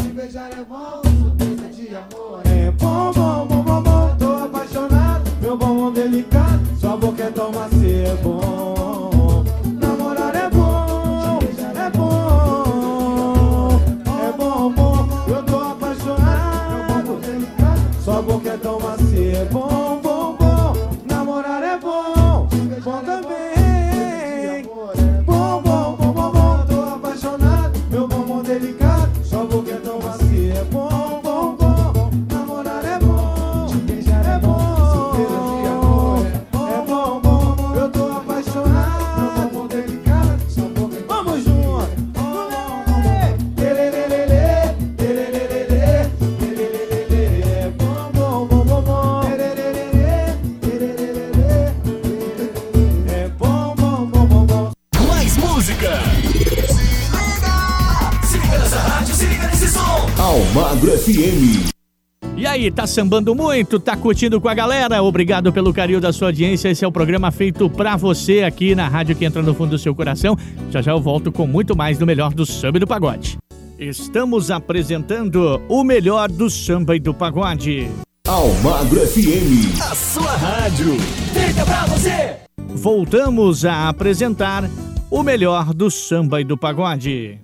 sambando 62.91 63.35
muito, 63.35 63.79
tá 63.79 63.97
curtindo 63.97 64.41
com 64.41 64.49
a 64.49 64.55
galera. 64.55 65.03
Obrigado 65.03 65.53
pelo 65.53 65.73
carinho 65.73 66.01
da 66.01 66.13
sua 66.13 66.29
audiência. 66.29 66.69
Esse 66.69 66.85
é 66.85 66.89
o 66.89 66.93
programa 66.93 67.31
feito 67.31 67.71
pra 67.71 67.97
você 67.97 68.43
aqui 68.43 68.75
na 68.75 68.89
rádio 68.89 69.17
que 69.17 69.25
entra 69.25 69.41
no 69.43 69.55
fundo 69.55 69.71
do 69.71 69.79
seu 69.79 69.95
coração. 69.95 70.37
Já 70.71 70.83
já 70.83 70.93
eu 70.93 71.01
volto 71.01 71.31
com 71.31 71.47
muito 71.47 71.77
mais 71.77 71.97
do 71.97 72.07
melhor 72.07 72.35
do 72.35 72.45
samba 72.45 72.79
e 72.79 72.81
do 72.81 72.87
pagode. 72.87 73.39
Estamos 73.79 74.51
apresentando 74.51 75.63
o 75.69 75.83
melhor 75.85 76.29
do 76.29 76.51
samba 76.51 76.97
e 76.97 77.01
do 77.01 77.15
pagode. 77.15 77.89
Almagro 78.29 79.01
FM, 79.07 79.81
a 79.81 79.95
sua 79.95 80.37
rádio. 80.37 80.97
feita 81.33 81.65
pra 81.65 81.87
você. 81.87 82.37
Voltamos 82.59 83.65
a 83.65 83.89
apresentar 83.89 84.69
o 85.11 85.23
melhor 85.23 85.73
do 85.73 85.91
samba 85.91 86.41
e 86.41 86.45
do 86.45 86.59
pagode. 86.59 87.41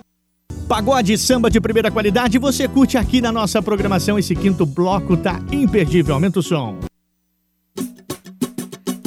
Pagode 0.69 1.17
samba 1.17 1.49
de 1.49 1.61
primeira 1.61 1.93
qualidade, 1.93 2.39
você 2.39 2.67
curte 2.67 2.99
aqui 2.99 3.21
na 3.21 3.31
nossa 3.31 3.63
programação. 3.63 4.19
Esse 4.19 4.35
quinto 4.35 4.67
bloco 4.67 5.17
tá 5.17 5.41
imperdível. 5.53 6.15
Aumenta 6.15 6.41
o 6.41 6.43
som. 6.43 6.77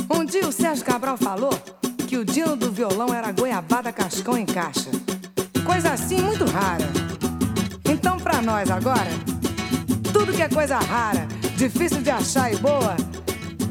Um 0.10 0.24
dia 0.24 0.48
o 0.48 0.54
Sérgio 0.54 0.86
Cabral 0.86 1.18
falou 1.18 1.52
que 2.08 2.18
o 2.18 2.24
dino 2.24 2.56
do 2.56 2.72
violão 2.72 3.14
era 3.14 3.32
goiabada 3.34 3.92
cascão 3.92 4.38
em 4.38 4.46
caixa. 4.46 4.90
Coisa 5.66 5.92
assim 5.92 6.22
muito 6.22 6.46
rara. 6.46 6.90
Então, 7.92 8.18
pra 8.18 8.42
nós 8.42 8.72
agora, 8.72 9.10
tudo 10.14 10.32
que 10.32 10.42
é 10.42 10.48
coisa 10.48 10.78
rara, 10.78 11.28
difícil 11.58 12.02
de 12.02 12.10
achar 12.10 12.54
e 12.54 12.56
boa, 12.56 12.96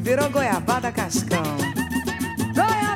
virou 0.01 0.29
goiabada 0.29 0.91
cascão. 0.91 1.43
Goiabada! 2.53 2.88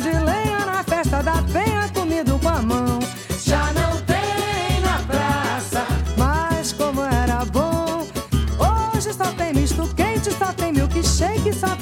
de 0.00 0.10
lenha 0.10 0.64
na 0.64 0.82
festa 0.82 1.22
da 1.22 1.42
penha, 1.52 1.88
comido 1.92 2.38
com 2.38 2.48
a 2.48 2.62
mão. 2.62 2.98
Já 3.44 3.72
não 3.72 4.00
tem 4.02 4.80
na 4.80 4.98
praça, 5.06 5.86
mas 6.16 6.72
como 6.72 7.02
era 7.02 7.44
bom. 7.44 8.06
Hoje 8.58 9.12
só 9.12 9.30
tem 9.32 9.52
misto 9.52 9.86
quente, 9.94 10.32
só 10.32 10.52
tem 10.52 10.72
milkshake, 10.72 11.52
só 11.52 11.76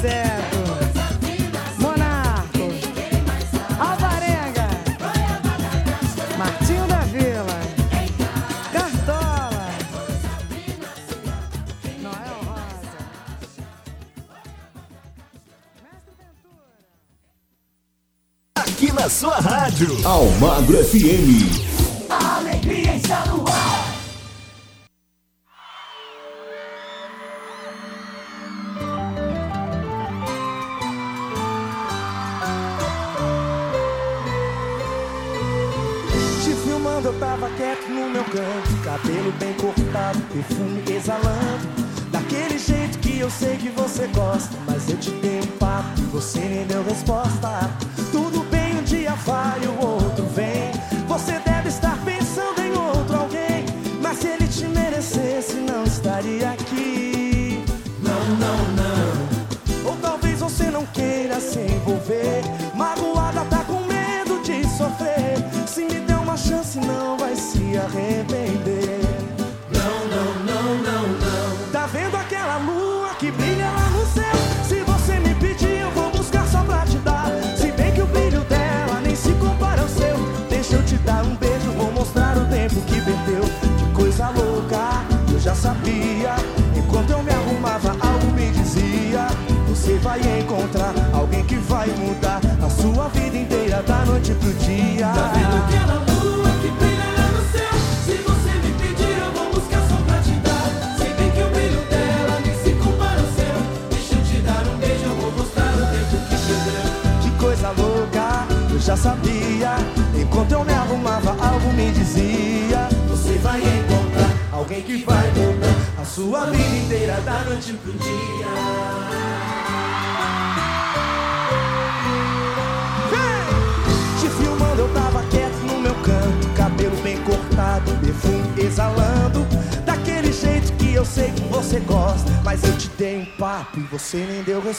certo. 0.00 0.58
Monarco. 1.78 2.72
Alvarenga. 3.78 4.68
Martinho 6.38 6.86
da 6.86 7.00
Vila. 7.00 7.60
Cartola. 8.72 9.68
Noel 12.02 12.38
Rosa. 12.44 12.98
Aqui 18.56 18.92
na 18.92 19.08
sua 19.08 19.40
rádio. 19.40 19.96
Almagro 20.06 20.84
FM. 20.84 21.63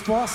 Resposta, 0.05 0.34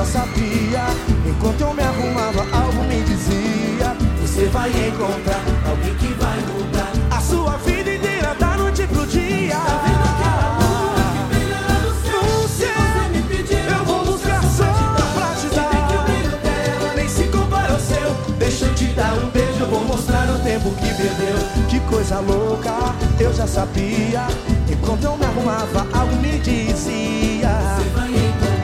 já 0.00 0.04
sabia. 0.04 0.84
Enquanto 1.26 1.60
eu 1.60 1.74
me 1.74 1.82
arrumava, 1.82 2.40
algo 2.52 2.82
me 2.84 3.02
dizia: 3.02 3.94
Você 4.22 4.46
vai 4.46 4.70
encontrar 4.70 5.42
alguém 5.68 5.94
que 5.94 6.14
vai 6.14 6.38
mudar. 6.40 6.90
A 7.10 7.20
sua 7.20 7.56
vida 7.58 7.94
inteira 7.94 8.34
da 8.38 8.56
noite 8.56 8.86
pro 8.86 9.06
dia. 9.06 9.56
Tá 9.56 9.82
vendo 9.84 10.04
aquela 10.10 10.58
lua 10.58 11.04
que 11.12 11.34
brilha 11.34 11.60
lá 11.60 11.78
no 11.84 11.92
céu? 12.02 12.22
No 12.22 12.48
Se 12.48 12.56
céu, 12.56 12.72
você 12.72 13.08
me 13.12 13.22
pedir, 13.24 13.66
eu 13.70 13.84
vou 13.84 14.04
buscar 14.06 14.42
só 14.42 14.72
pra 15.14 15.34
te 15.34 15.40
Se 15.40 15.48
bem 15.48 15.86
que 15.88 15.94
o 15.94 15.96
dar. 15.96 16.04
brilho 16.04 16.38
dela 16.38 16.92
nem 16.96 17.08
se 17.08 17.24
compara 17.24 17.72
ao 17.72 17.80
seu. 17.80 18.10
Deixa 18.38 18.64
eu 18.66 18.74
te 18.74 18.86
dar 18.94 19.12
um 19.14 19.28
beijo, 19.28 19.60
eu 19.60 19.66
vou 19.68 19.84
mostrar 19.84 20.30
o 20.30 20.38
tempo 20.38 20.70
que 20.70 20.94
perdeu. 20.94 21.36
Que 21.68 21.80
coisa 21.80 22.20
louca, 22.20 22.72
eu 23.18 23.34
já 23.34 23.46
sabia. 23.46 24.26
Enquanto 24.70 25.04
eu 25.04 25.16
me 25.16 25.26
arrumava, 25.26 25.86
algo 25.92 26.16
me 26.16 26.38
dizia: 26.38 27.50
Você 27.76 27.88
vai 27.90 28.08
encontrar 28.08 28.59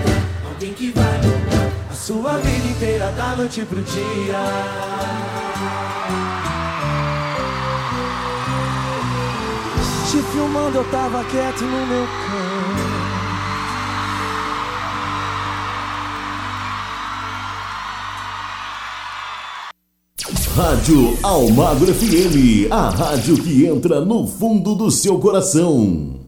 que 0.92 0.98
a 1.90 1.94
sua 1.94 2.38
vida 2.38 2.68
inteira 2.68 3.10
da 3.12 3.36
noite 3.36 3.64
pro 3.64 3.82
dia. 3.82 4.38
Te 10.10 10.22
filmando, 10.32 10.78
eu 10.78 10.84
tava 10.90 11.24
quieto 11.24 11.64
no 11.64 11.86
meu 11.86 12.06
canto. 12.06 12.96
Rádio 20.56 21.18
Almagro 21.22 21.92
FM, 21.94 22.70
a 22.70 22.88
rádio 22.88 23.36
que 23.42 23.66
entra 23.66 24.00
no 24.00 24.26
fundo 24.26 24.74
do 24.74 24.90
seu 24.90 25.18
coração. 25.18 26.25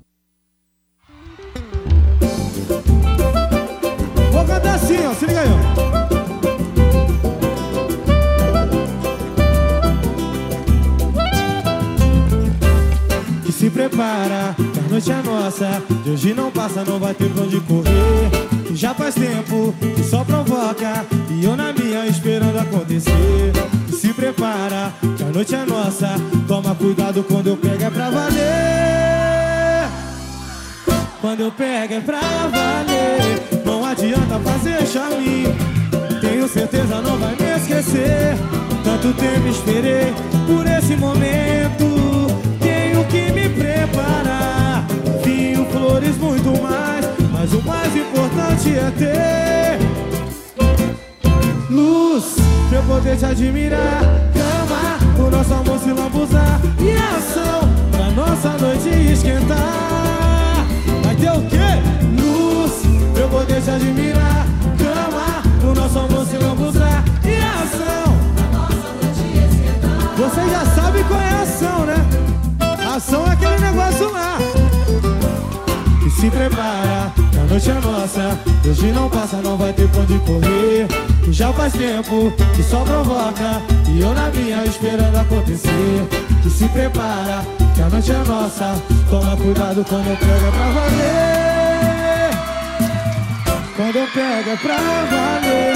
Hoje 16.19 16.35
não 16.35 16.51
passa, 16.51 16.85
não 16.85 16.99
vai 16.99 17.14
ter 17.14 17.31
pra 17.31 17.45
onde 17.45 17.61
correr. 17.61 18.75
Já 18.75 18.93
faz 18.93 19.14
tempo 19.14 19.73
que 19.95 20.03
só 20.03 20.25
provoca. 20.25 21.07
E 21.31 21.45
eu 21.45 21.57
na 21.57 21.73
minha 21.73 22.07
esperando 22.07 22.59
acontecer. 22.59 23.53
Se 23.97 24.12
prepara, 24.12 24.93
que 25.16 25.23
a 25.23 25.27
noite 25.27 25.55
é 25.55 25.64
nossa. 25.64 26.09
Toma 26.49 26.75
cuidado 26.75 27.23
quando 27.23 27.47
eu 27.47 27.57
pego 27.57 27.85
é 27.85 27.91
pra 27.91 28.11
valer. 28.11 29.89
Quando 31.21 31.41
eu 31.41 31.53
pego 31.53 31.95
é 31.95 32.01
pra 32.01 32.21
valer 32.21 33.64
Não 33.66 33.85
adianta 33.85 34.39
fazer 34.39 34.87
charminho 34.87 35.53
Tenho 36.21 36.49
certeza 36.49 37.01
não 37.03 37.19
vai 37.19 37.35
me 37.35 37.57
esquecer 37.57 38.37
Tanto 38.85 39.12
tempo 39.14 39.49
esperei 39.49 40.14
por 40.47 40.64
esse 40.64 40.95
momento 40.95 41.48
poder 52.99 53.17
te 53.17 53.25
admirar. 53.25 54.01
Cama, 54.35 55.27
o 55.27 55.31
nosso 55.31 55.55
amor 55.55 55.79
se 55.79 55.93
lambuzar. 55.93 56.61
E 56.81 56.93
ação, 56.93 57.69
pra 57.93 58.11
nossa 58.11 58.49
noite 58.59 58.89
esquentar. 59.13 60.67
Vai 61.05 61.15
ter 61.15 61.31
o 61.31 61.41
quê? 61.43 61.69
Luz, 62.21 62.73
pra 63.13 63.23
eu 63.23 63.29
poder 63.29 63.63
te 63.63 63.71
admirar. 63.71 64.47
Cama, 64.79 65.71
o 65.71 65.75
nosso 65.75 65.99
amor 65.99 66.27
se 66.27 66.37
lambuzar. 66.39 67.05
E 67.25 67.37
ação, 67.37 68.17
pra 68.35 68.59
nossa 68.59 68.89
noite 69.01 69.23
esquentar. 69.47 70.17
Você 70.17 70.51
já 70.51 70.65
sabe 70.75 71.05
qual 71.05 71.21
é 71.21 71.31
a 71.31 71.43
ação, 71.43 71.87
né? 71.87 72.07
Ação 72.97 73.27
é 73.29 73.33
aquele 73.33 73.59
negócio 73.61 74.13
lá. 74.13 74.39
E 76.05 76.11
se 76.11 76.29
prepara, 76.31 77.13
a 77.17 77.45
noite 77.49 77.71
é 77.71 77.75
nossa. 77.75 78.39
Hoje 78.69 78.93
não 78.93 79.09
passa, 79.09 79.37
não 79.37 79.57
vai 79.57 79.73
ter 79.73 79.89
pra 79.89 80.03
onde 80.03 80.19
correr 80.19 81.08
Que 81.29 81.35
já 81.35 81.53
faz 81.53 81.74
tempo 81.74 82.33
que 82.57 82.62
só 82.62 82.83
provoca 82.85 83.61
E 83.87 84.01
eu 84.01 84.14
na 84.14 84.31
minha 84.31 84.64
esperando 84.64 85.14
acontecer. 85.14 86.09
Que 86.43 86.49
se 86.49 86.66
prepara, 86.68 87.45
que 87.74 87.83
a 87.83 87.89
noite 87.91 88.12
é 88.12 88.24
nossa. 88.26 88.74
Toma 89.11 89.37
cuidado 89.37 89.85
quando 89.87 90.07
eu 90.07 90.16
pego 90.16 90.53
pra 90.53 90.70
valer. 90.70 92.31
Quando 93.76 93.97
eu 93.97 94.07
pego 94.07 94.57
pra 94.57 94.76
valer. 94.79 95.74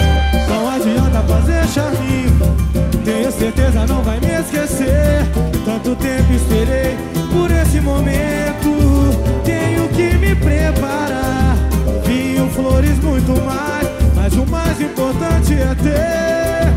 Não 0.49 0.71
adianta 0.71 1.21
fazer 1.21 1.69
charminho 1.69 2.57
Tenho 3.05 3.31
certeza 3.31 3.87
não 3.87 4.03
vai 4.03 4.19
me 4.21 4.41
esquecer. 4.41 5.27
Tanto 5.67 5.95
tempo 5.97 6.33
esperei 6.33 6.97
por 7.31 7.51
esse 7.51 7.79
momento. 7.79 9.21
Tenho 9.45 9.87
que 9.91 10.17
me 10.17 10.35
preparar. 10.35 11.59
Vinho, 12.07 12.49
flores, 12.49 12.99
muito 13.01 13.33
mais 13.45 13.92
Mas 14.23 14.35
o 14.35 14.47
mais 14.47 14.81
importante 14.81 15.53
é 15.53 15.75
ter 15.75 16.73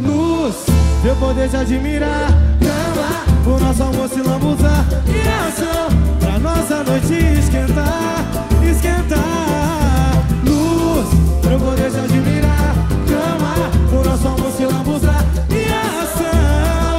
Luz, 0.00 0.56
pra 1.02 1.10
eu 1.10 1.16
poder 1.16 1.46
te 1.46 1.56
admirar 1.56 2.30
Cama, 2.58 3.54
o 3.54 3.60
nosso 3.60 3.82
amor 3.82 4.08
se 4.08 4.22
lambuzar 4.22 4.86
E 5.06 5.20
ação, 5.46 5.88
pra 6.20 6.38
nossa 6.38 6.82
noite 6.84 7.12
esquentar 7.38 8.24
Esquentar 8.62 10.24
Luz, 10.42 11.08
pra 11.42 11.52
eu 11.52 11.60
poder 11.60 11.90
te 11.90 11.98
admirar 11.98 12.74
Cama, 13.06 13.54
o 13.92 14.02
nosso 14.08 14.26
amor 14.26 14.50
se 14.52 14.64
lambuzar 14.64 15.22
E 15.50 15.66
ação 16.00 16.96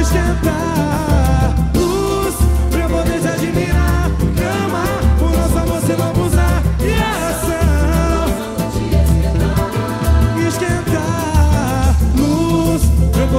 Esquentar 0.00 0.54
Luz, 0.70 1.23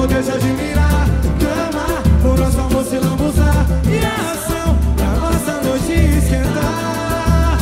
te 0.08 0.30
admirar 0.30 1.08
Cama, 1.40 2.32
o 2.32 2.36
nosso 2.36 2.60
amor 2.60 2.84
se 2.84 2.98
lambuzar 2.98 3.66
E 3.90 3.98
ação, 4.04 4.78
pra 4.96 5.06
nossa 5.06 5.62
noite 5.62 5.92
esquentar 6.18 7.58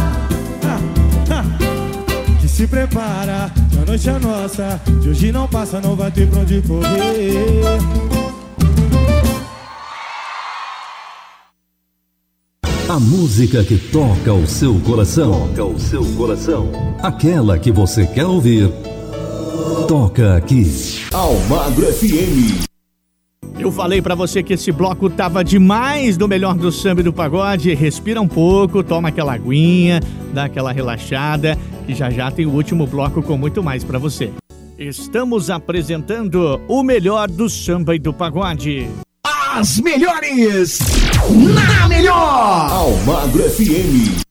Ah, 0.64 0.78
ah. 1.30 1.44
Que 2.40 2.48
se 2.48 2.66
prepara, 2.66 3.50
que 3.70 3.78
a 3.78 3.84
noite 3.84 4.08
é 4.08 4.18
nossa 4.18 4.80
De 5.00 5.08
hoje 5.10 5.32
não 5.32 5.48
passa, 5.48 5.80
não 5.80 5.96
vai 5.96 6.10
ter 6.10 6.28
pra 6.28 6.40
onde 6.40 6.62
correr 6.62 7.78
A 12.86 13.00
música 13.00 13.64
que 13.64 13.76
toca 13.76 14.32
o 14.32 14.46
seu 14.46 14.78
coração. 14.80 15.48
Toca 15.48 15.64
o 15.64 15.80
seu 15.80 16.04
coração. 16.16 16.70
Aquela 17.02 17.58
que 17.58 17.72
você 17.72 18.06
quer 18.06 18.26
ouvir. 18.26 18.70
Toca 19.86 20.36
aqui. 20.36 20.64
Almagro 21.12 21.86
FM. 21.86 22.64
Eu 23.58 23.70
falei 23.70 24.00
para 24.00 24.14
você 24.14 24.42
que 24.42 24.54
esse 24.54 24.72
bloco 24.72 25.10
tava 25.10 25.44
demais 25.44 26.16
do 26.16 26.26
melhor 26.26 26.54
do 26.54 26.72
samba 26.72 27.00
e 27.00 27.04
do 27.04 27.12
pagode. 27.12 27.74
Respira 27.74 28.20
um 28.20 28.26
pouco, 28.26 28.82
toma 28.82 29.10
aquela 29.10 29.34
aguinha, 29.34 30.00
dá 30.32 30.44
aquela 30.44 30.72
relaxada, 30.72 31.58
que 31.86 31.94
já 31.94 32.10
já 32.10 32.30
tem 32.30 32.46
o 32.46 32.50
último 32.50 32.86
bloco 32.86 33.22
com 33.22 33.36
muito 33.36 33.62
mais 33.62 33.84
para 33.84 33.98
você. 33.98 34.32
Estamos 34.78 35.50
apresentando 35.50 36.60
o 36.66 36.82
melhor 36.82 37.28
do 37.28 37.48
samba 37.48 37.94
e 37.94 37.98
do 37.98 38.12
pagode. 38.12 38.88
As 39.24 39.78
melhores 39.78 40.78
na 41.30 41.88
melhor. 41.88 42.70
Almagro 42.70 43.42
FM. 43.50 44.23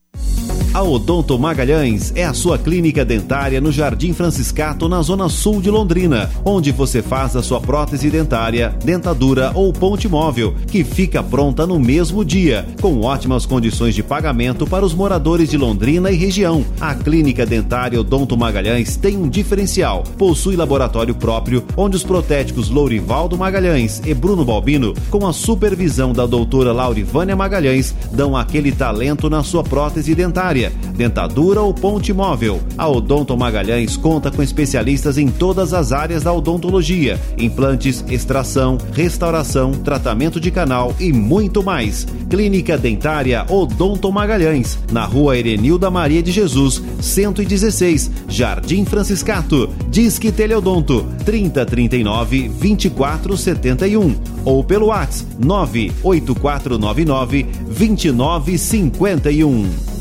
A 0.74 0.82
Odonto 0.82 1.38
Magalhães 1.38 2.12
é 2.16 2.24
a 2.24 2.34
sua 2.34 2.58
clínica 2.58 3.04
dentária 3.04 3.60
no 3.60 3.70
Jardim 3.70 4.12
Franciscato, 4.12 4.88
na 4.88 5.00
zona 5.02 5.28
sul 5.28 5.60
de 5.60 5.70
Londrina, 5.70 6.28
onde 6.44 6.72
você 6.72 7.00
faz 7.00 7.36
a 7.36 7.44
sua 7.44 7.60
prótese 7.60 8.10
dentária, 8.10 8.76
dentadura 8.84 9.52
ou 9.54 9.72
ponte 9.72 10.08
móvel, 10.08 10.52
que 10.66 10.82
fica 10.82 11.22
pronta 11.22 11.64
no 11.64 11.78
mesmo 11.78 12.24
dia, 12.24 12.66
com 12.80 13.02
ótimas 13.02 13.46
condições 13.46 13.94
de 13.94 14.02
pagamento 14.02 14.66
para 14.66 14.84
os 14.84 14.92
moradores 14.92 15.48
de 15.48 15.56
Londrina 15.56 16.10
e 16.10 16.16
região. 16.16 16.64
A 16.80 16.92
clínica 16.92 17.46
dentária 17.46 18.00
Odonto 18.00 18.36
Magalhães 18.36 18.96
tem 18.96 19.16
um 19.16 19.28
diferencial. 19.28 20.02
Possui 20.18 20.56
laboratório 20.56 21.14
próprio, 21.14 21.62
onde 21.76 21.94
os 21.94 22.02
protéticos 22.02 22.68
Lourivaldo 22.68 23.38
Magalhães 23.38 24.02
e 24.04 24.12
Bruno 24.12 24.44
Balbino, 24.44 24.92
com 25.08 25.24
a 25.24 25.32
supervisão 25.32 26.12
da 26.12 26.26
doutora 26.26 26.72
Laurivânia 26.72 27.36
Magalhães, 27.36 27.94
dão 28.10 28.36
aquele 28.36 28.72
talento 28.72 29.30
na 29.30 29.44
sua 29.44 29.62
prótese 29.62 30.16
dentária 30.16 30.63
dentadura 30.96 31.60
ou 31.60 31.72
ponte 31.72 32.12
móvel. 32.12 32.60
A 32.76 32.88
Odonto 32.88 33.36
Magalhães 33.36 33.96
conta 33.96 34.30
com 34.30 34.42
especialistas 34.42 35.18
em 35.18 35.28
todas 35.28 35.74
as 35.74 35.92
áreas 35.92 36.22
da 36.22 36.32
odontologia: 36.32 37.20
implantes, 37.38 38.04
extração, 38.08 38.78
restauração, 38.92 39.72
tratamento 39.72 40.40
de 40.40 40.50
canal 40.50 40.94
e 40.98 41.12
muito 41.12 41.62
mais. 41.62 42.06
Clínica 42.28 42.76
Dentária 42.76 43.46
Odonto 43.48 44.10
Magalhães, 44.10 44.78
na 44.90 45.04
rua 45.04 45.38
Erenilda 45.38 45.90
Maria 45.90 46.22
de 46.22 46.32
Jesus, 46.32 46.82
116, 47.00 48.10
Jardim 48.28 48.84
Franciscato. 48.84 49.68
Disque 49.90 50.32
Teleodonto 50.32 51.06
3039 51.24 52.48
2471 52.48 54.16
ou 54.44 54.64
pelo 54.64 54.86
WhatsApp 54.86 55.30
98499 55.38 57.46
2951. 57.68 59.93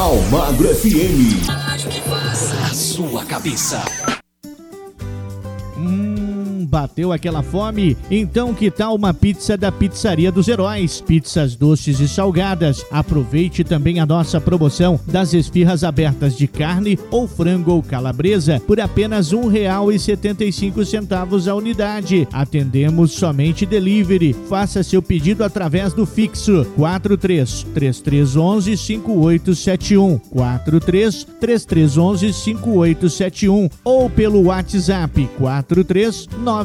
Almagro 0.00 0.74
FM. 0.74 1.46
A 1.50 2.72
sua 2.72 3.22
cabeça. 3.26 3.84
Bateu 6.70 7.12
aquela 7.12 7.42
fome? 7.42 7.96
Então 8.08 8.54
que 8.54 8.70
tal 8.70 8.94
uma 8.94 9.12
pizza 9.12 9.56
da 9.56 9.72
Pizzaria 9.72 10.30
dos 10.30 10.46
Heróis? 10.46 11.00
Pizzas 11.00 11.56
doces 11.56 11.98
e 11.98 12.06
salgadas. 12.06 12.86
Aproveite 12.92 13.64
também 13.64 13.98
a 13.98 14.06
nossa 14.06 14.40
promoção 14.40 15.00
das 15.04 15.34
esfirras 15.34 15.82
abertas 15.82 16.36
de 16.36 16.46
carne 16.46 16.96
ou 17.10 17.26
frango 17.26 17.72
ou 17.72 17.82
calabresa 17.82 18.62
por 18.68 18.80
apenas 18.80 19.32
cinco 20.52 20.84
centavos 20.84 21.48
a 21.48 21.56
unidade. 21.56 22.28
Atendemos 22.32 23.10
somente 23.10 23.66
delivery. 23.66 24.32
Faça 24.48 24.84
seu 24.84 25.02
pedido 25.02 25.42
através 25.42 25.92
do 25.92 26.06
fixo 26.06 26.64
43 26.76 27.66
3311 27.74 28.76
5871 28.76 30.18
43 30.18 31.26
3311 31.40 32.32
5871 32.32 33.68
ou 33.82 34.08
pelo 34.08 34.44
WhatsApp 34.44 35.28
43 35.36 36.28
988429940 36.44 36.59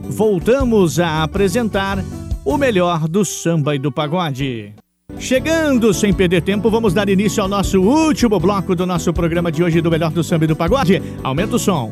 Voltamos 0.09 1.01
a 1.01 1.23
apresentar 1.23 2.05
o 2.45 2.57
melhor 2.57 3.09
do 3.09 3.25
samba 3.25 3.75
e 3.75 3.79
do 3.79 3.91
pagode. 3.91 4.75
Chegando 5.19 5.95
sem 5.95 6.13
perder 6.13 6.43
tempo, 6.43 6.71
vamos 6.71 6.93
dar 6.93 7.09
início 7.09 7.43
ao 7.43 7.49
nosso 7.49 7.81
último 7.81 8.39
bloco 8.39 8.75
do 8.75 8.85
nosso 8.85 9.13
programa 9.13 9.51
de 9.51 9.63
hoje 9.63 9.81
do 9.81 9.91
Melhor 9.91 10.11
do 10.11 10.23
Samba 10.23 10.45
e 10.45 10.49
do 10.49 10.57
Pagode. 10.57 11.03
Aumenta 11.23 11.57
o 11.57 11.59
som. 11.59 11.91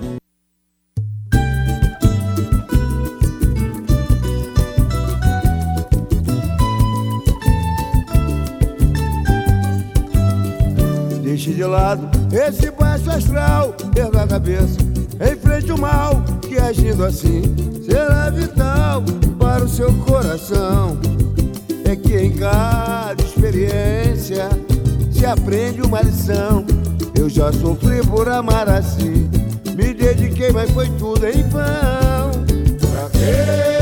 Deixe 11.22 11.54
de 11.54 11.64
lado 11.64 12.10
esse 12.30 12.70
baixo 12.70 13.10
astral, 13.10 13.74
erga 13.96 14.22
a 14.22 14.26
cabeça, 14.26 14.78
enfrente 15.32 15.72
o 15.72 15.78
mal 15.78 16.22
que 16.42 16.58
agindo 16.58 17.04
assim 17.04 17.42
será 17.82 18.30
vital 18.30 19.02
para 19.38 19.64
o 19.64 19.68
seu 19.68 19.92
coração. 19.94 20.98
É 21.92 21.96
que 21.96 22.16
em 22.16 22.32
cada 22.32 23.22
experiência 23.22 24.48
se 25.10 25.26
aprende 25.26 25.82
uma 25.82 26.00
lição. 26.00 26.64
Eu 27.14 27.28
já 27.28 27.52
sofri 27.52 28.00
por 28.06 28.30
amar 28.30 28.66
assim, 28.66 29.28
me 29.76 29.92
dediquei, 29.92 30.50
mas 30.52 30.70
foi 30.70 30.88
tudo 30.96 31.26
em 31.26 31.46
vão. 31.50 32.30
Pra 32.80 33.10
quê? 33.10 33.81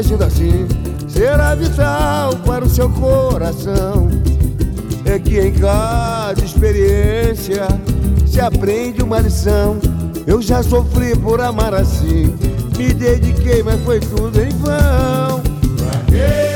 Agindo 0.00 0.24
assim 0.24 0.66
será 1.06 1.54
vital 1.54 2.34
para 2.46 2.64
o 2.64 2.68
seu 2.68 2.88
coração. 2.88 4.08
É 5.04 5.18
que 5.18 5.38
em 5.38 5.52
cada 5.52 6.42
experiência 6.42 7.68
se 8.26 8.40
aprende 8.40 9.02
uma 9.02 9.20
lição. 9.20 9.78
Eu 10.26 10.40
já 10.40 10.62
sofri 10.62 11.16
por 11.16 11.40
amar 11.40 11.74
assim, 11.74 12.34
me 12.78 12.94
dediquei, 12.94 13.62
mas 13.62 13.80
foi 13.82 14.00
tudo 14.00 14.40
em 14.40 14.50
vão. 14.50 15.42
Pra 15.76 15.98
quê 16.08 16.49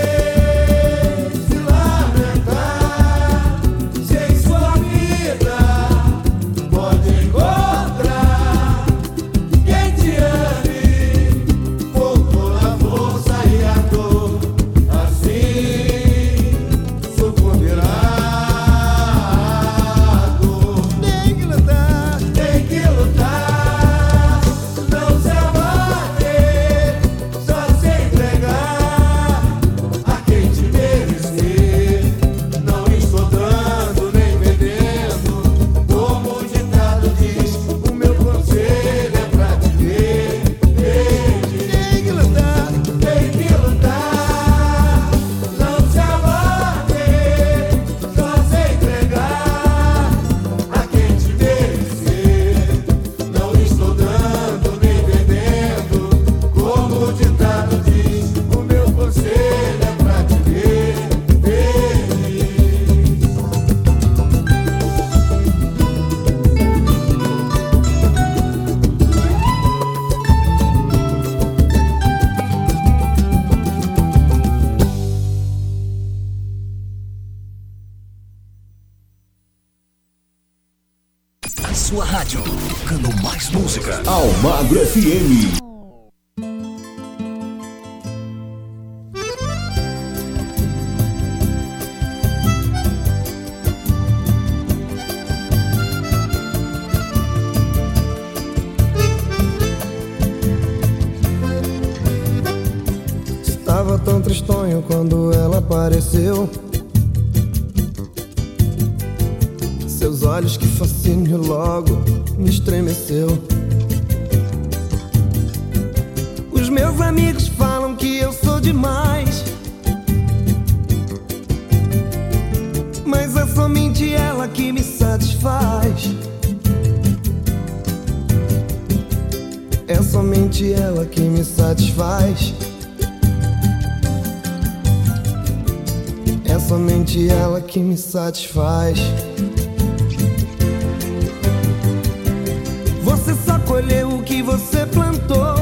colher 143.75 144.07
o 144.07 144.23
que 144.23 144.41
você 144.41 144.87
plantou. 144.87 145.57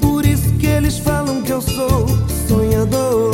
Por 0.00 0.26
isso 0.26 0.52
que 0.58 0.66
eles 0.66 0.98
falam 0.98 1.40
que 1.40 1.52
eu 1.52 1.62
sou 1.62 2.08
sonhador. 2.48 3.33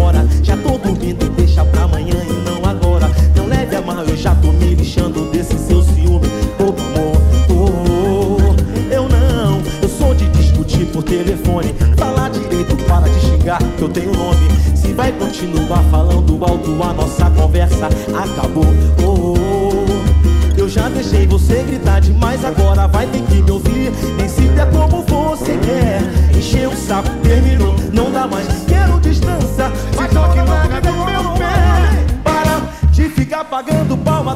Hora? 0.00 0.26
Já 0.42 0.56
tô 0.56 0.78
dormindo, 0.78 1.28
deixa 1.30 1.64
pra 1.64 1.82
amanhã 1.82 2.16
e 2.28 2.50
não 2.50 2.68
agora. 2.68 3.10
Não 3.36 3.46
leve 3.46 3.76
a 3.76 3.82
mal, 3.82 4.04
eu 4.04 4.16
já 4.16 4.34
tô 4.34 4.52
me 4.52 4.74
lixando 4.74 5.30
desse 5.30 5.56
seu 5.58 5.82
ciúme. 5.82 6.26
Ô 6.58 6.68
amor, 6.68 7.20
oh, 7.50 8.92
eu 8.92 9.08
não, 9.08 9.60
eu 9.82 9.88
sou 9.88 10.14
de 10.14 10.28
discutir 10.28 10.86
por 10.86 11.02
telefone. 11.02 11.74
Falar 11.96 12.30
direito, 12.30 12.76
para 12.86 13.08
de 13.08 13.20
xingar, 13.20 13.62
que 13.76 13.82
eu 13.82 13.88
tenho 13.88 14.12
nome. 14.12 14.48
Se 14.74 14.92
vai 14.92 15.12
continuar 15.12 15.82
falando 15.90 16.44
alto, 16.44 16.82
a 16.82 16.92
nossa 16.92 17.30
conversa 17.30 17.88
acabou. 18.14 18.66
Oh, 19.02 19.84
eu 20.56 20.68
já 20.68 20.88
deixei 20.88 21.26
você 21.26 21.62
gritar 21.62 22.00
demais, 22.00 22.44
agora 22.44 22.86
vai 22.86 23.06
ter 23.06 23.22
que 23.22 23.42
me 23.42 23.50
ouvir. 23.50 23.92
Nem 24.16 24.28
se 24.28 24.42
der 24.42 24.70
como 24.70 25.02
você 25.02 25.58
quer. 25.58 26.00
Encheu 26.36 26.70
o 26.70 26.76
saco, 26.76 27.08
terminou, 27.22 27.74
não 27.92 28.10
dá 28.10 28.26
mais. 28.26 28.53
Pagando 33.54 33.96
palma 33.98 34.34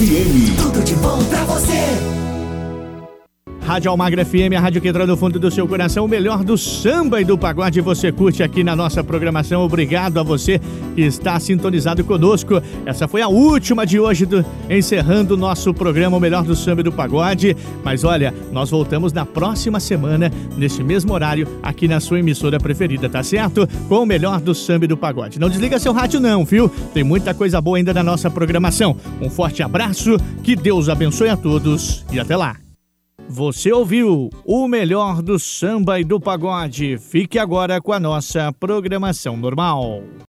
FM. 0.00 0.47
Rádio 3.78 3.92
Almagra 3.92 4.24
FM, 4.24 4.56
a 4.56 4.60
rádio 4.60 4.80
que 4.82 4.88
entra 4.88 5.06
no 5.06 5.16
fundo 5.16 5.38
do 5.38 5.48
seu 5.52 5.68
coração, 5.68 6.04
o 6.04 6.08
melhor 6.08 6.42
do 6.42 6.58
samba 6.58 7.20
e 7.20 7.24
do 7.24 7.38
pagode 7.38 7.80
você 7.80 8.10
curte 8.10 8.42
aqui 8.42 8.64
na 8.64 8.74
nossa 8.74 9.04
programação. 9.04 9.62
Obrigado 9.62 10.18
a 10.18 10.24
você 10.24 10.60
que 10.96 11.02
está 11.02 11.38
sintonizado 11.38 12.02
conosco. 12.02 12.60
Essa 12.84 13.06
foi 13.06 13.22
a 13.22 13.28
última 13.28 13.86
de 13.86 14.00
hoje, 14.00 14.26
do- 14.26 14.44
encerrando 14.68 15.34
o 15.34 15.36
nosso 15.36 15.72
programa 15.72 16.16
O 16.16 16.20
Melhor 16.20 16.42
do 16.42 16.56
Samba 16.56 16.80
e 16.80 16.82
do 16.82 16.90
Pagode. 16.90 17.56
Mas 17.84 18.02
olha, 18.02 18.34
nós 18.50 18.68
voltamos 18.68 19.12
na 19.12 19.24
próxima 19.24 19.78
semana, 19.78 20.28
nesse 20.56 20.82
mesmo 20.82 21.12
horário, 21.14 21.46
aqui 21.62 21.86
na 21.86 22.00
sua 22.00 22.18
emissora 22.18 22.58
preferida, 22.58 23.08
tá 23.08 23.22
certo? 23.22 23.64
Com 23.88 24.02
o 24.02 24.06
melhor 24.06 24.40
do 24.40 24.56
samba 24.56 24.86
e 24.86 24.88
do 24.88 24.96
pagode. 24.96 25.38
Não 25.38 25.48
desliga 25.48 25.78
seu 25.78 25.92
rádio 25.92 26.18
não, 26.18 26.44
viu? 26.44 26.68
Tem 26.92 27.04
muita 27.04 27.32
coisa 27.32 27.60
boa 27.60 27.76
ainda 27.76 27.94
na 27.94 28.02
nossa 28.02 28.28
programação. 28.28 28.96
Um 29.22 29.30
forte 29.30 29.62
abraço, 29.62 30.16
que 30.42 30.56
Deus 30.56 30.88
abençoe 30.88 31.28
a 31.28 31.36
todos 31.36 32.04
e 32.12 32.18
até 32.18 32.36
lá. 32.36 32.56
Você 33.30 33.70
ouviu 33.70 34.30
o 34.42 34.66
melhor 34.66 35.20
do 35.20 35.38
samba 35.38 36.00
e 36.00 36.04
do 36.04 36.18
pagode. 36.18 36.96
Fique 36.96 37.38
agora 37.38 37.78
com 37.78 37.92
a 37.92 38.00
nossa 38.00 38.50
programação 38.52 39.36
normal. 39.36 40.02